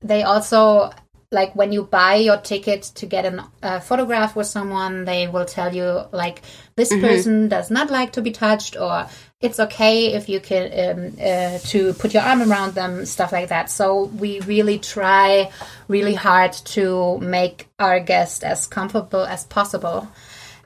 [0.00, 0.92] they also
[1.34, 5.44] like when you buy your ticket to get a uh, photograph with someone they will
[5.44, 6.42] tell you like
[6.76, 9.08] this person does not like to be touched or
[9.40, 13.50] it's okay if you can um, uh, to put your arm around them stuff like
[13.50, 13.68] that.
[13.68, 15.50] So we really try
[15.86, 20.08] really hard to make our guest as comfortable as possible.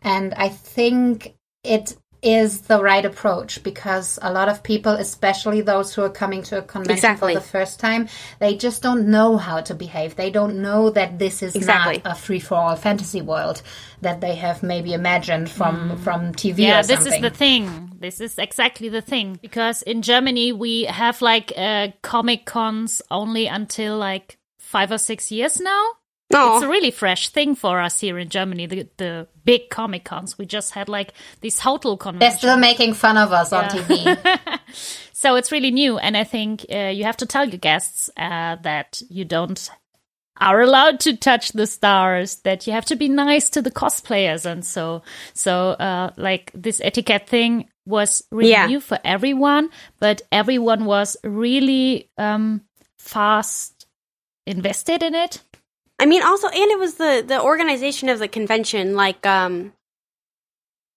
[0.03, 1.35] And i think
[1.65, 6.43] it is the right approach because a lot of people, especially those who are coming
[6.43, 7.35] to a convention Exactly.
[7.35, 8.09] for the first time,
[8.41, 10.17] they just don't know how to behave.
[10.17, 12.03] They don't know that this is Exactly.
[12.05, 13.63] not a free for all fantasy world
[14.01, 16.55] that they have maybe imagined from from TV.
[16.55, 16.59] Mm.
[16.59, 21.21] yeah this is the thing this is exactly the thing because in germany we have
[21.21, 25.85] like uh, comic cons only until like five or six years now
[26.31, 30.05] No, it's a really fresh thing for us here in germany the, the big comic
[30.05, 30.37] cons.
[30.37, 34.39] We just had like this hotel They're still making fun of us on TV.
[35.13, 38.57] so it's really new and i think uh, you have to tell your guests uh,
[38.63, 39.71] that you don't
[40.41, 44.47] are allowed to touch the stars that you have to be nice to the cosplayers
[44.47, 45.03] and so
[45.35, 48.67] so uh like this etiquette thing was really Yeah.
[48.67, 52.63] new for everyone but everyone was really um
[52.99, 53.87] fast
[54.47, 55.43] invested in it
[55.99, 59.73] I mean, also, and it was the the organization of the convention, like, um,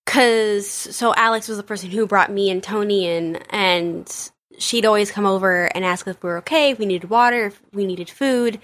[0.05, 5.11] because so Alex was the person who brought me and Tony in, and she'd always
[5.11, 8.09] come over and ask if we were okay, if we needed water, if we needed
[8.09, 8.59] food.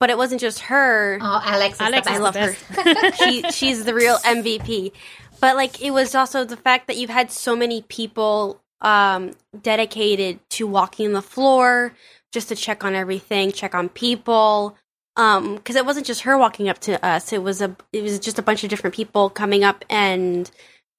[0.00, 1.18] But it wasn't just her.
[1.20, 2.68] Oh, Alex, is Alex the best.
[2.74, 3.12] the love her.
[3.12, 4.92] she she's the real MVP.
[5.40, 10.40] But like it was also the fact that you've had so many people um dedicated
[10.50, 11.94] to walking the floor
[12.32, 14.76] just to check on everything, check on people.
[15.16, 17.32] Um cuz it wasn't just her walking up to us.
[17.32, 20.50] It was a it was just a bunch of different people coming up and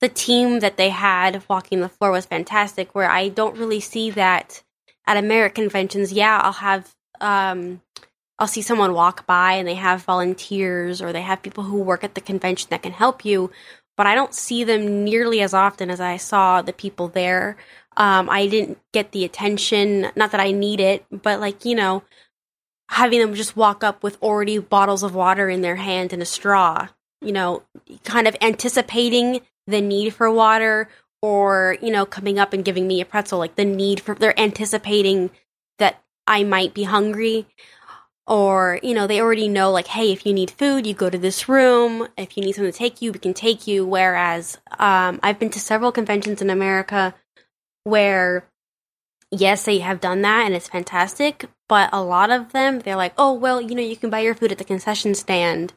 [0.02, 4.12] the team that they had walking the floor was fantastic where I don't really see
[4.12, 4.62] that
[5.08, 6.12] at American conventions.
[6.12, 7.82] Yeah, I'll have um
[8.40, 12.04] I'll see someone walk by and they have volunteers or they have people who work
[12.04, 13.52] at the convention that can help you,
[13.96, 17.58] but I don't see them nearly as often as I saw the people there.
[17.96, 22.04] Um, I didn't get the attention, not that I need it, but like, you know,
[22.94, 26.26] having them just walk up with already bottles of water in their hand and a
[26.26, 26.88] straw,
[27.22, 27.64] you know,
[28.04, 30.88] kind of anticipating the need for water
[31.22, 34.40] or, you know, coming up and giving me a pretzel, like the need for, they're
[34.40, 35.32] anticipating
[35.80, 37.48] that I might be hungry
[38.26, 41.18] or you know they already know like hey if you need food you go to
[41.18, 42.08] this room.
[42.16, 43.86] If you need someone to take you we can take you.
[43.86, 47.14] Whereas um, i've been to several conventions in america
[47.84, 48.46] where
[49.30, 53.14] yes they have done that and it's fantastic but a lot of them they're like
[53.18, 55.74] oh well you know you can buy your food at the concession stand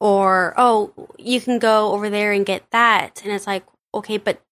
[0.00, 3.64] or oh you can go over there and get that and it's like
[3.94, 4.42] okay but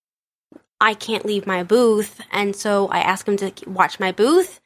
[0.80, 4.60] i can't leave my booth and so i ask them to watch my booth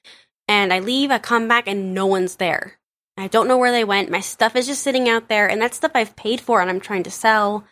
[0.49, 2.79] and I leave, I come back, and no one's there.
[3.17, 4.11] I don't know where they went.
[4.11, 6.81] My stuff is just sitting out there, and that's stuff I've paid for and I'm
[6.81, 7.65] trying to sell.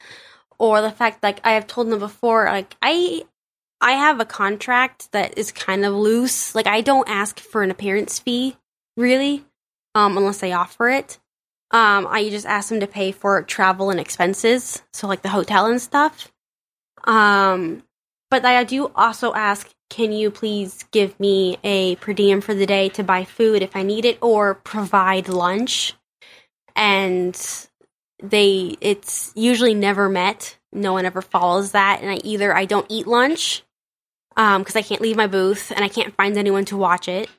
[0.58, 3.22] Or the fact, like I have told them before, like I,
[3.80, 6.54] I have a contract that is kind of loose.
[6.54, 8.56] Like I don't ask for an appearance fee,
[8.96, 9.44] really,
[9.94, 11.18] um, unless they offer it.
[11.70, 15.66] Um, I just ask them to pay for travel and expenses, so like the hotel
[15.66, 16.32] and stuff.
[17.04, 17.82] Um,
[18.30, 22.66] but I do also ask, can you please give me a per diem for the
[22.66, 25.94] day to buy food if I need it, or provide lunch?
[26.74, 27.36] And
[28.22, 30.56] they, it's usually never met.
[30.72, 33.64] No one ever follows that, and I either I don't eat lunch
[34.38, 37.30] Um, because I can't leave my booth and I can't find anyone to watch it,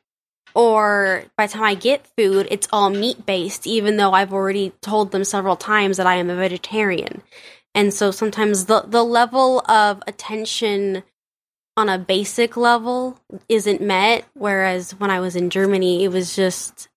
[0.55, 4.71] or by the time I get food, it's all meat based, even though I've already
[4.81, 7.21] told them several times that I am a vegetarian.
[7.75, 11.03] And so sometimes the, the level of attention
[11.75, 14.25] on a basic level isn't met.
[14.33, 16.89] Whereas when I was in Germany, it was just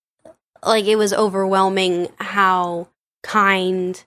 [0.64, 2.88] like it was overwhelming how
[3.22, 4.02] kind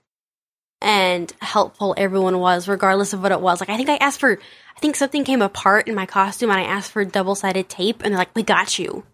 [0.84, 3.58] and helpful everyone was, regardless of what it was.
[3.58, 4.38] Like, I think I asked for,
[4.76, 8.02] I think something came apart in my costume and I asked for double sided tape,
[8.02, 9.04] and they're like, we got you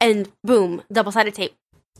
[0.00, 1.54] and boom, double sided tape.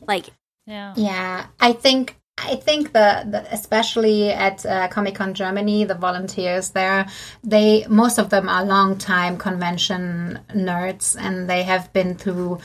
[0.07, 0.27] Like,
[0.67, 1.47] yeah, yeah.
[1.61, 7.09] I think I think the, the especially at uh, Comic Con Germany, the volunteers there,
[7.43, 12.61] they most of them are long time convention nerds, and they have been through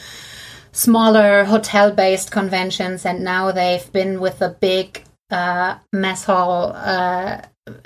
[0.71, 6.73] smaller hotel based conventions, and now they've been with the big uh, mess hall.
[6.73, 7.41] Uh,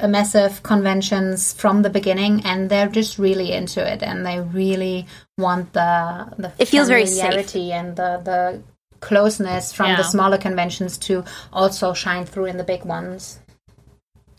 [0.07, 5.73] massive conventions from the beginning and they're just really into it and they really want
[5.73, 7.55] the the it feels very safe.
[7.55, 8.61] and the the
[8.99, 9.97] closeness from yeah.
[9.97, 13.39] the smaller conventions to also shine through in the big ones.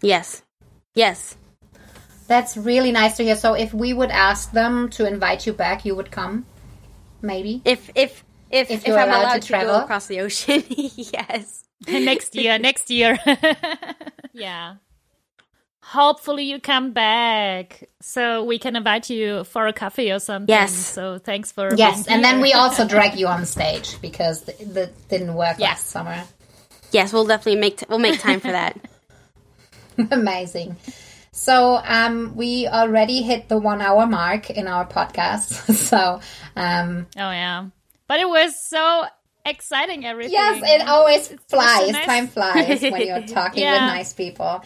[0.00, 0.42] Yes.
[0.94, 1.36] Yes.
[2.28, 3.36] That's really nice to hear.
[3.36, 6.46] So if we would ask them to invite you back you would come?
[7.20, 7.62] Maybe?
[7.64, 9.74] If if if, if, if I'm allowed, allowed to, travel?
[9.76, 13.18] across the ocean yes next year next year
[14.32, 14.76] yeah
[15.82, 20.48] hopefully you come back so we can invite you for a coffee or something.
[20.48, 20.74] Yes.
[20.74, 25.34] So thanks for yes, and then we also drag you on stage because that didn't
[25.34, 25.70] work yeah.
[25.70, 26.24] last summer.
[26.92, 28.78] Yes, we'll definitely make t- we'll make time for that.
[30.10, 30.76] Amazing.
[31.32, 35.74] So um, we already hit the one hour mark in our podcast.
[35.74, 36.20] so
[36.56, 37.66] um, oh yeah,
[38.06, 39.04] but it was so
[39.44, 40.04] exciting.
[40.04, 40.32] Everything.
[40.32, 41.92] Yes, it always it's flies.
[41.92, 42.06] Nice.
[42.06, 43.86] Time flies when you're talking yeah.
[43.86, 44.64] with nice people.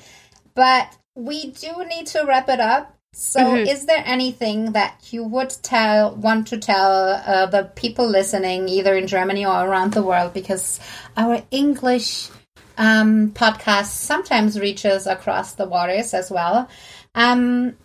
[0.55, 2.93] But we do need to wrap it up.
[3.13, 3.67] So, mm-hmm.
[3.67, 8.95] is there anything that you would tell, want to tell uh, the people listening, either
[8.95, 10.35] in Germany or around the world?
[10.35, 10.81] Because
[11.17, 12.29] our English
[12.77, 16.69] um, podcast sometimes reaches across the waters as well.
[17.15, 17.77] Um,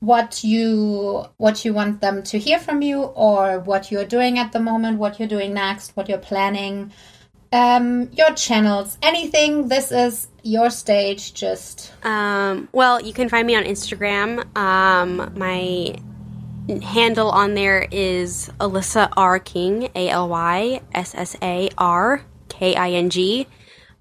[0.00, 4.52] what you what you want them to hear from you, or what you're doing at
[4.52, 6.92] the moment, what you're doing next, what you're planning,
[7.52, 9.68] um, your channels, anything.
[9.68, 11.34] This is your stage.
[11.34, 14.56] Just um, well, you can find me on Instagram.
[14.56, 15.96] Um, my
[16.82, 22.74] handle on there is Alyssa R King, A L Y S S A R K
[22.74, 23.46] I N G.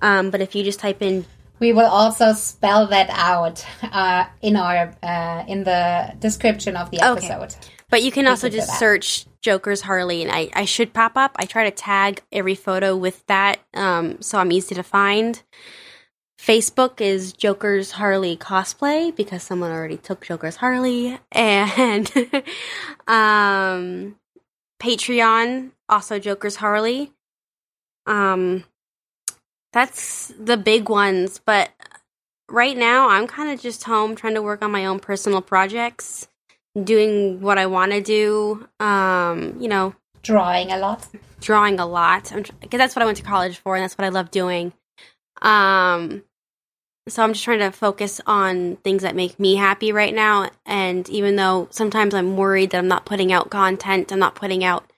[0.02, 1.26] Um, but if you just type in
[1.60, 7.02] we will also spell that out uh, in our uh, in the description of the
[7.02, 7.56] episode.
[7.56, 7.56] Okay.
[7.90, 11.36] But you can also just search Joker's Harley, and I, I should pop up.
[11.38, 15.42] I try to tag every photo with that, um, so I'm easy to find.
[16.40, 22.08] Facebook is Joker's Harley cosplay because someone already took Joker's Harley, and
[23.08, 24.16] um,
[24.80, 27.12] Patreon also Joker's Harley.
[28.06, 28.64] Um,
[29.72, 31.70] that's the big ones, but
[32.50, 36.28] right now I'm kind of just home trying to work on my own personal projects
[36.84, 38.68] doing what I want to do.
[38.80, 41.08] Um, you know, drawing a lot.
[41.42, 42.32] Drawing a lot.
[42.62, 44.74] Because that's what I went to college for, and that's what I love doing.
[45.42, 46.24] Um,
[47.08, 50.50] so I'm just trying to focus on things that make me happy right now.
[50.66, 54.64] And even though sometimes I'm worried that I'm not putting out content, I'm not putting
[54.64, 54.92] out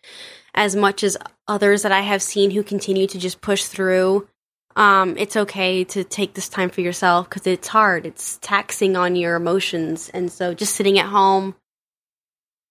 [0.53, 1.17] as much as
[1.47, 4.27] others that I have seen who continue to just push through.
[4.75, 8.05] Um, it's okay to take this time for yourself because it's hard.
[8.05, 10.09] It's taxing on your emotions.
[10.13, 11.55] And so just sitting at home,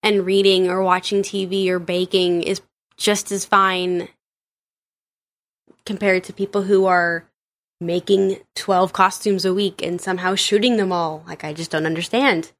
[0.02, 2.60] and reading or watching TV or baking is
[2.96, 4.08] just as fine
[5.84, 7.24] compared to people who are
[7.80, 11.24] making 12 costumes a week and somehow shooting them all.
[11.26, 12.52] Like, I just don't understand.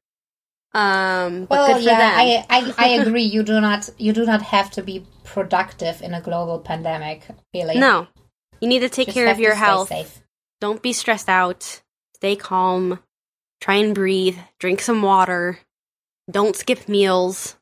[0.73, 3.23] Um, well, yeah, I, I, I agree.
[3.23, 7.77] You do not, you do not have to be productive in a global pandemic, really.
[7.77, 8.07] No,
[8.61, 9.89] you need to take just care of your health.
[9.89, 10.21] Safe.
[10.61, 11.81] Don't be stressed out.
[12.15, 12.99] Stay calm.
[13.59, 14.37] Try and breathe.
[14.59, 15.59] Drink some water
[16.31, 17.57] don't skip meals.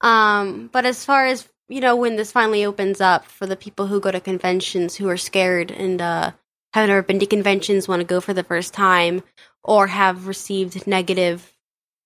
[0.00, 3.86] Um, but as far as you know, when this finally opens up for the people
[3.86, 6.32] who go to conventions who are scared and uh,
[6.72, 9.22] have never been to conventions, want to go for the first time,
[9.62, 11.52] or have received negative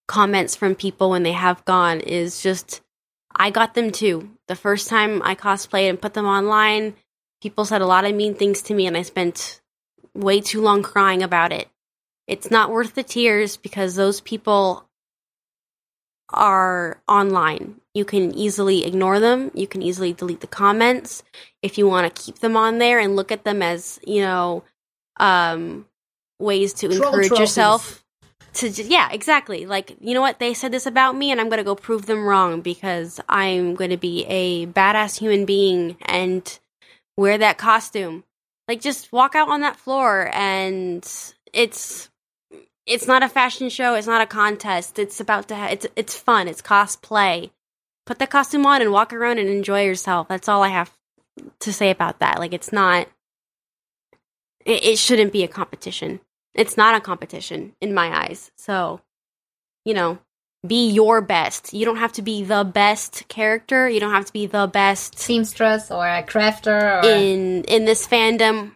[0.09, 2.81] comments from people when they have gone, is just
[3.35, 4.31] I got them too.
[4.49, 6.95] The first time I cosplayed and put them online,
[7.43, 9.61] People said a lot of mean things to me, and I spent
[10.15, 11.69] way too long crying about it.
[12.29, 14.89] It's not worth the tears because those people
[16.31, 17.81] are online.
[17.95, 19.51] You can easily ignore them.
[19.55, 21.23] You can easily delete the comments
[21.63, 24.63] if you want to keep them on there and look at them as, you know,
[25.19, 25.87] um,
[26.39, 27.41] ways to Troll encourage trophies.
[27.41, 28.05] yourself
[28.55, 29.67] to yeah, exactly.
[29.67, 30.39] Like, you know what?
[30.39, 33.75] They said this about me and I'm going to go prove them wrong because I'm
[33.75, 36.59] going to be a badass human being and
[37.17, 38.25] wear that costume.
[38.69, 41.07] Like just walk out on that floor and
[41.53, 42.09] it's
[42.87, 44.99] it's not a fashion show, it's not a contest.
[44.99, 47.51] It's about to ha- it's it's fun, it's cosplay.
[48.07, 50.29] Put the costume on and walk around and enjoy yourself.
[50.29, 50.93] That's all I have
[51.61, 52.39] to say about that.
[52.39, 53.09] Like it's not
[54.65, 56.21] it, it shouldn't be a competition.
[56.55, 58.51] It's not a competition in my eyes.
[58.57, 59.01] So,
[59.85, 60.19] you know,
[60.67, 61.73] be your best.
[61.73, 63.89] You don't have to be the best character.
[63.89, 68.07] You don't have to be the best Seamstress or a crafter or in in this
[68.07, 68.73] fandom.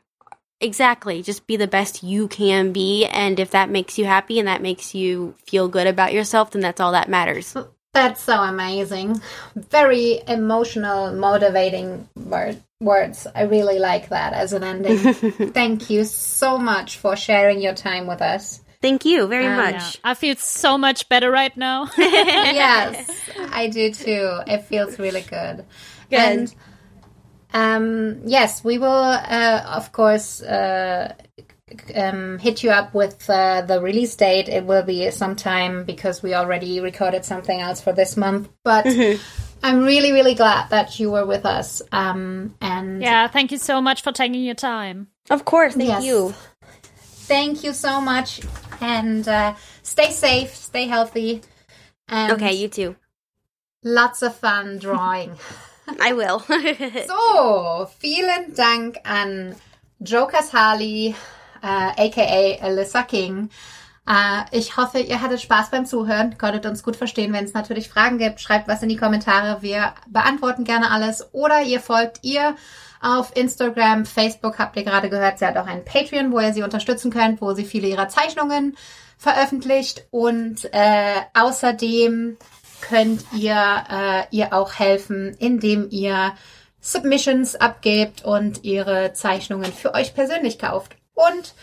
[0.61, 1.23] Exactly.
[1.23, 4.63] Just be the best you can be and if that makes you happy and that
[4.63, 7.55] makes you feel good about yourself, then that's all that matters.
[7.93, 9.23] That's so amazing.
[9.55, 13.27] Very emotional, motivating word, words.
[13.35, 14.99] I really like that as an ending.
[15.53, 18.61] Thank you so much for sharing your time with us.
[18.83, 19.75] Thank you very Um, much.
[19.75, 21.89] Yeah, I feel so much better right now.
[21.99, 23.11] yes,
[23.53, 24.41] I do too.
[24.47, 25.65] It feels really good.
[26.11, 26.19] Good.
[26.19, 26.55] And
[27.53, 31.15] um, yes, we will, uh, of course, uh,
[31.95, 34.49] um, hit you up with uh, the release date.
[34.49, 38.49] It will be sometime because we already recorded something else for this month.
[38.63, 38.87] But
[39.63, 41.83] I'm really, really glad that you were with us.
[41.93, 45.09] Um, and yeah, thank you so much for taking your time.
[45.31, 46.05] Of course, thank Yes.
[46.05, 46.35] you.
[47.27, 48.41] thank you so much.
[48.81, 51.43] And uh, stay safe, stay healthy.
[52.09, 52.97] And Okay, you too.
[53.83, 55.37] lots of fun drawing.
[56.01, 56.43] I will.
[57.07, 59.55] So, vielen Dank an
[60.01, 61.15] Jokers Harley,
[61.63, 63.51] äh, aka Alyssa King.
[64.09, 67.33] Äh, ich hoffe, ihr hattet Spaß beim Zuhören, konntet uns gut verstehen.
[67.33, 69.63] Wenn es natürlich Fragen gibt, schreibt was in die Kommentare.
[69.63, 71.33] Wir beantworten gerne alles.
[71.33, 72.57] Oder ihr folgt ihr
[73.01, 75.39] auf Instagram, Facebook, habt ihr gerade gehört.
[75.39, 78.77] Sie hat auch einen Patreon, wo ihr sie unterstützen könnt, wo sie viele ihrer Zeichnungen
[79.19, 80.07] veröffentlicht.
[80.11, 82.37] Und äh, außerdem
[82.81, 86.33] könnt ihr äh, ihr auch helfen, indem ihr
[86.81, 90.97] Submissions abgebt und ihre Zeichnungen für euch persönlich kauft.
[91.15, 91.55] Und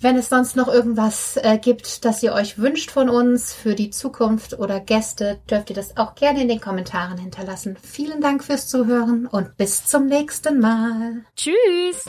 [0.00, 3.90] wenn es sonst noch irgendwas äh, gibt, das ihr euch wünscht von uns für die
[3.90, 7.76] Zukunft oder Gäste, dürft ihr das auch gerne in den Kommentaren hinterlassen.
[7.82, 11.24] Vielen Dank fürs Zuhören und bis zum nächsten Mal.
[11.36, 12.04] Tschüss!